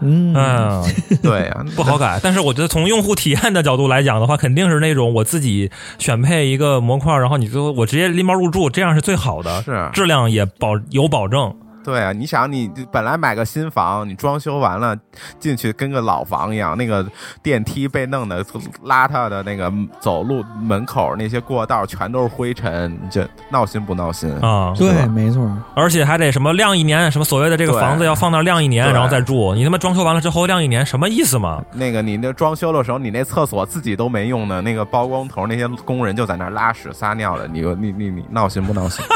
[0.00, 0.84] 嗯，嗯
[1.22, 2.20] 对呀，不好改。
[2.22, 11.54] 但是我觉得从用户体验的角度来讲的话，肯定是那种我自己选配一个模块，然后你最后我直接拎包入住，这样是最好的，是质量也保有保证。
[11.84, 14.96] 对啊，你想，你本来买个新房，你装修完了
[15.38, 17.06] 进去跟个老房一样，那个
[17.42, 18.42] 电梯被弄的
[18.84, 19.70] 邋遢的，那个
[20.00, 24.34] 走路门口那些过道全都是灰尘，你这闹心不闹心？
[24.40, 25.46] 啊，对，没错。
[25.74, 29.54] 而且还得什么晾一年，什么所谓的这个房子要放那儿晾一年，然后再住。
[29.54, 31.62] 你他妈装修完了之后晾一年，什么意思嘛？
[31.72, 39.04] 那个你那装修的时候，你那厕所自己都没用呢，那个包工头那些工人就在那拉屎撒尿的，你你你你闹心不闹心？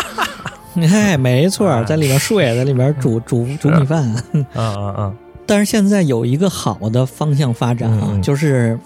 [0.87, 4.15] 哎，没错，在里面睡，在里面煮煮煮米饭。
[4.33, 5.17] 嗯嗯嗯。
[5.47, 8.79] 但是现在有一个好的方向发展啊，嗯就是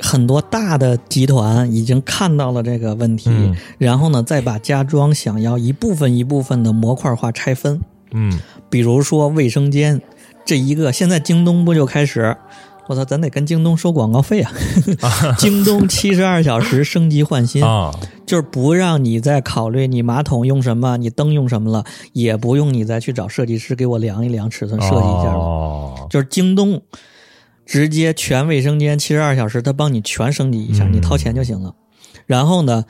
[0.00, 7.80] 很多大的集团已经看到了这个问题，嗯然后呢，再把家装想要一部分一部分的模块化拆分，
[8.12, 8.38] 嗯，
[8.70, 10.00] 比如说卫生间
[10.44, 12.36] 这一个，现在京东不就开始？
[12.86, 14.52] 我操，咱得跟京东收广告费啊！
[15.38, 17.90] 京东七十二小时升级换新，啊，
[18.26, 25.38] 就是不让你再考虑你马桶用什么，你灯用什么了，也不用你再去找设计师给我量一量尺寸，设计一下了。
[25.38, 26.82] 哦，就是京东
[27.64, 31.74] 直接全卫生间七十二小时，他帮你全升级一下，嗯你掏钱就行了。
[32.26, 32.84] 然后呢，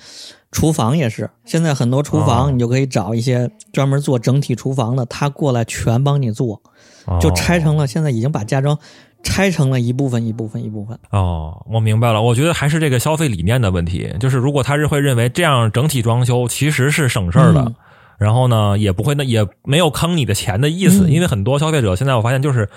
[0.50, 6.60] 厨房也是，现在很多厨哦房你就可以找一些专门做整体厨房的，他过来全帮你做，
[7.20, 7.86] 就拆成了。
[7.86, 8.78] 现在已经把家装
[9.24, 10.96] 拆成了一部分一部分一部分。
[11.10, 12.22] 哦，我明白了。
[12.22, 17.74] 我觉得还是这个消费理念的问题，就是如果他是会认为这样整体装修其实是省事儿的，嗯
[18.16, 22.68] 然后呢也不会那也没有坑你的钱的意思，嗯因为很多消费者现在我发现就是。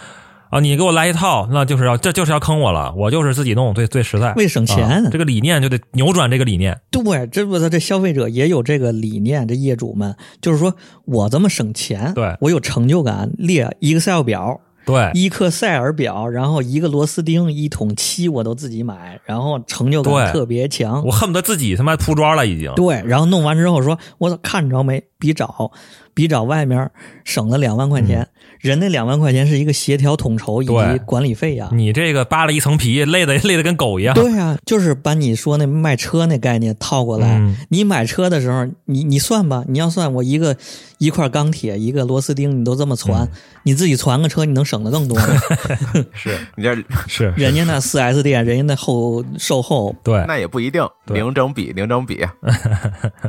[0.50, 6.80] 啊，你给我来一套，那就是要这就是要坑我了，我就是自己弄最最实在，为省钱啊这个理念就得扭转这个理念。
[6.90, 10.74] 对，这不，这消费者也有这个理念，这业主们就是说
[11.04, 21.12] 我这么省钱，对我有成就感，列 Excel 表，对，一克塞尔表，然后一个螺丝钉、一桶漆我都自己买，然后成就感特别强我。
[21.12, 22.74] 恨不得自己他妈铺装了已经。
[22.76, 25.04] 对，然后弄完之后说，我操，看着没？
[25.20, 25.72] 比找
[26.14, 26.90] 比找外面
[27.26, 28.28] 省了两万块钱，
[28.60, 30.74] 人那两万块钱是一个协调统筹以及
[31.06, 31.70] 管理费呀。
[31.72, 34.14] 你这个扒了一层皮，累的 累的跟狗一样。
[34.16, 37.38] 对呀、就是把你说那卖车那概念套过来。
[37.38, 40.56] 嗯你买车的时候，你你算吧，你要算我一个
[40.98, 43.30] 一块钢铁一个螺丝钉，你都这么攒，嗯
[43.64, 45.28] 你自己攒个车，你能省的更多呢。
[46.14, 46.76] 是你这
[47.08, 52.24] 是，人家那四 S 店，人家那后售后对那也不一定，零整比，零整比。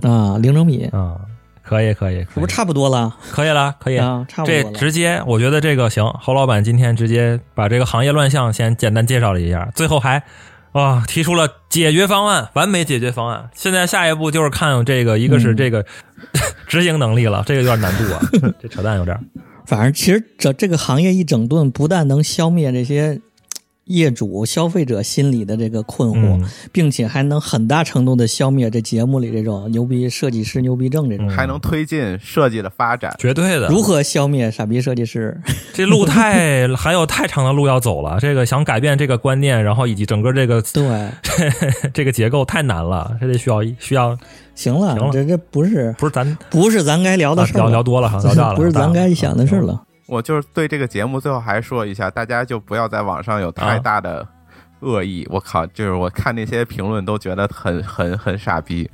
[0.02, 1.16] 啊，零整比，啊，
[1.68, 4.78] 可以，可以这不差不多了可以了，可以啊，差不这多了。
[4.78, 6.04] 直接，我觉得这个行。
[6.20, 10.22] 侯老板今天直接把这个行业乱象先简单介绍了一下，最后还
[10.72, 13.50] 啊提出了解决方案，完美解决方案。
[13.54, 15.84] 现在下一步就是看这个，一个是这个、
[16.66, 18.20] 执行能力了，这个有点难度啊，
[18.62, 19.18] 这扯淡有点。
[19.66, 23.20] 反正其实这这个行业一整顿，不但能消灭这些
[23.88, 31.26] 业主、消费者心理的这个困惑，嗯并且还能很大程度的消灭这节目里这种牛逼设计师、牛逼症这种。
[31.26, 33.14] 嗯还能推进设计的发展。
[33.18, 35.36] 绝对的，如何消灭傻逼设计师？
[35.72, 38.18] 这路太还有太长的路要走了。
[38.20, 41.10] 这个想改变这个观念，然后以及整个这个 对，
[41.94, 44.16] 这个结构太难了，这得需要需要
[44.54, 49.62] 行了，行了这这不是不是咱不是咱该聊的啊事儿了、聊聊多了，哈，聊大了， 不是咱该想的事儿。
[49.62, 49.82] 了。
[50.08, 54.26] 我就是对这个节目最后还说一下，大家就不要在网上有太大的
[54.80, 55.26] 恶意。
[55.30, 58.90] 我靠，就是我看那些评论都觉得很很很傻逼。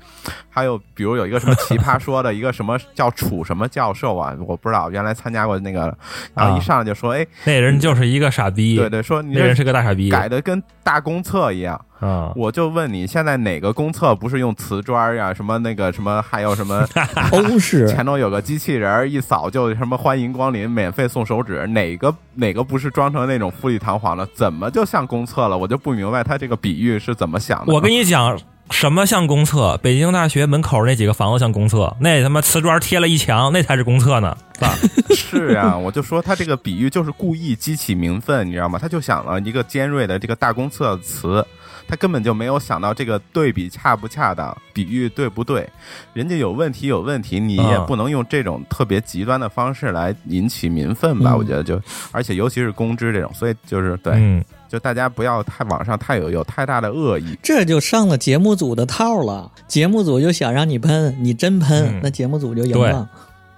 [0.50, 5.96] 还有比如有一个什么奇葩说的 一个什么叫楚什么教授啊，我不知道，原来参加过那个，
[6.34, 11.80] 然后一上来就说，哎，那人就是一个傻逼，对对，说你那人是个大傻逼改的跟大公厕一样。
[12.00, 12.32] 啊。
[12.36, 15.32] 我就问你，现在哪个公厕不是用瓷砖呀？
[15.32, 16.86] 什么那个什么，还有什么
[17.32, 24.26] 欧式前头有个机器人儿，一扫就什么欢迎光临，免费送手纸，哪个哪个不是装成那种富丽堂皇的？
[24.34, 25.56] 怎么就像公厕了？
[25.56, 27.72] 我就不明白他这个比喻是怎么想的。
[27.72, 28.38] 我跟你讲，
[28.70, 29.78] 什么像公厕？
[29.82, 34.74] 北京大学门口那几个房子像公厕，那他妈瓷砖贴了一墙，那才是公厕呢，是吧？
[35.14, 38.78] 是呀、我就说他这个比喻就是故意激起民愤，你知道吗？
[38.80, 41.44] 他就想了一个尖锐的这个大公厕词。
[41.86, 45.68] 他根本就没有想到这个对比恰不恰当，比喻对不对，
[46.12, 51.32] 人家有问题有问题，你也嗯不能用这种特别极端的方式来引起民愤吧？
[51.32, 51.80] 嗯我觉得就，
[52.12, 57.36] 而且尤其是公知这种，所以就是对，嗯，就大家不要太网上太有有太大的恶意。
[57.42, 59.50] 这就上了节目组的套了。
[59.66, 63.08] 节目组就想让你喷，你真喷，嗯那节目组就赢了。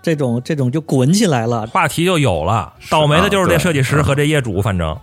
[0.02, 1.66] 这种这种就滚起来了。
[1.66, 2.72] 话题就有了。
[2.88, 4.96] 倒霉的就是这设计师和这业主，反正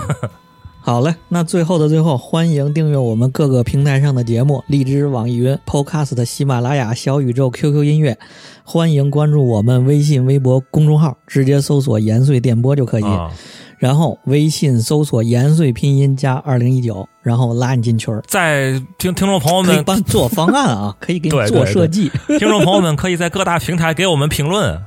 [0.84, 8.18] 好嘞，那最后的最后，欢迎订阅我们各个平台上的节目：荔枝、网易云、Podcast、喜马拉雅、小宇宙、QQ 音乐。
[8.64, 13.04] 欢迎关注我们微信、微博公众号，直接搜索“延绥电波”就可以。
[13.04, 13.30] 啊，
[13.78, 18.20] 然后微信搜索“延绥拼音加二零一九”，然后拉你进群儿。
[18.26, 22.10] 在听听众朋友可以们，帮你做方案啊， 可以给你做设计，
[22.40, 24.80] 听众朋友们可以在各大平台给我们评论，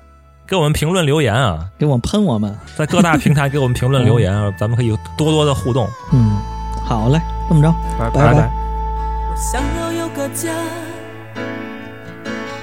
[0.47, 2.55] 给我们评论留言啊，给我喷我们。
[2.77, 5.89] 在各大平台给我们评论留言啊，咱们可以多多的互动。
[6.13, 6.37] 嗯，
[6.85, 7.19] 好嘞，
[7.49, 10.51] 这么着，拜拜拜我想要有个家，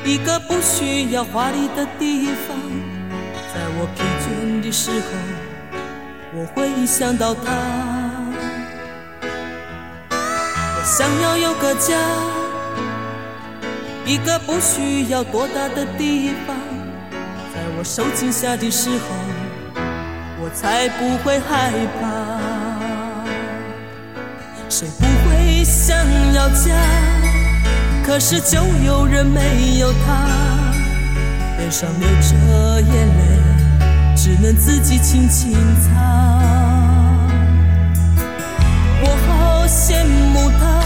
[0.04, 2.56] 一个不需要华丽的地方。
[3.52, 5.06] 在我疲倦的时候，
[6.34, 7.42] 我会想到他。
[10.08, 11.98] 我想要有个家，
[14.06, 16.56] 一个不需要多大的地方。
[17.62, 18.96] 在我受惊吓的时候，
[20.40, 22.02] 我才不会害怕。
[24.68, 25.96] 谁不会想
[26.34, 26.74] 要家？
[28.04, 30.26] 可是就有人没有他，
[31.56, 33.22] 脸上流着眼泪，
[34.16, 35.52] 只能自己轻轻
[35.82, 35.92] 擦。
[39.04, 40.82] 我好羡慕他，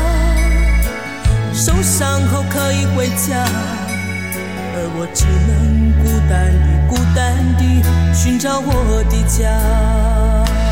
[1.54, 3.48] 受伤后可以回家，
[4.78, 10.65] 而我只能孤单地、孤单地寻找我的家。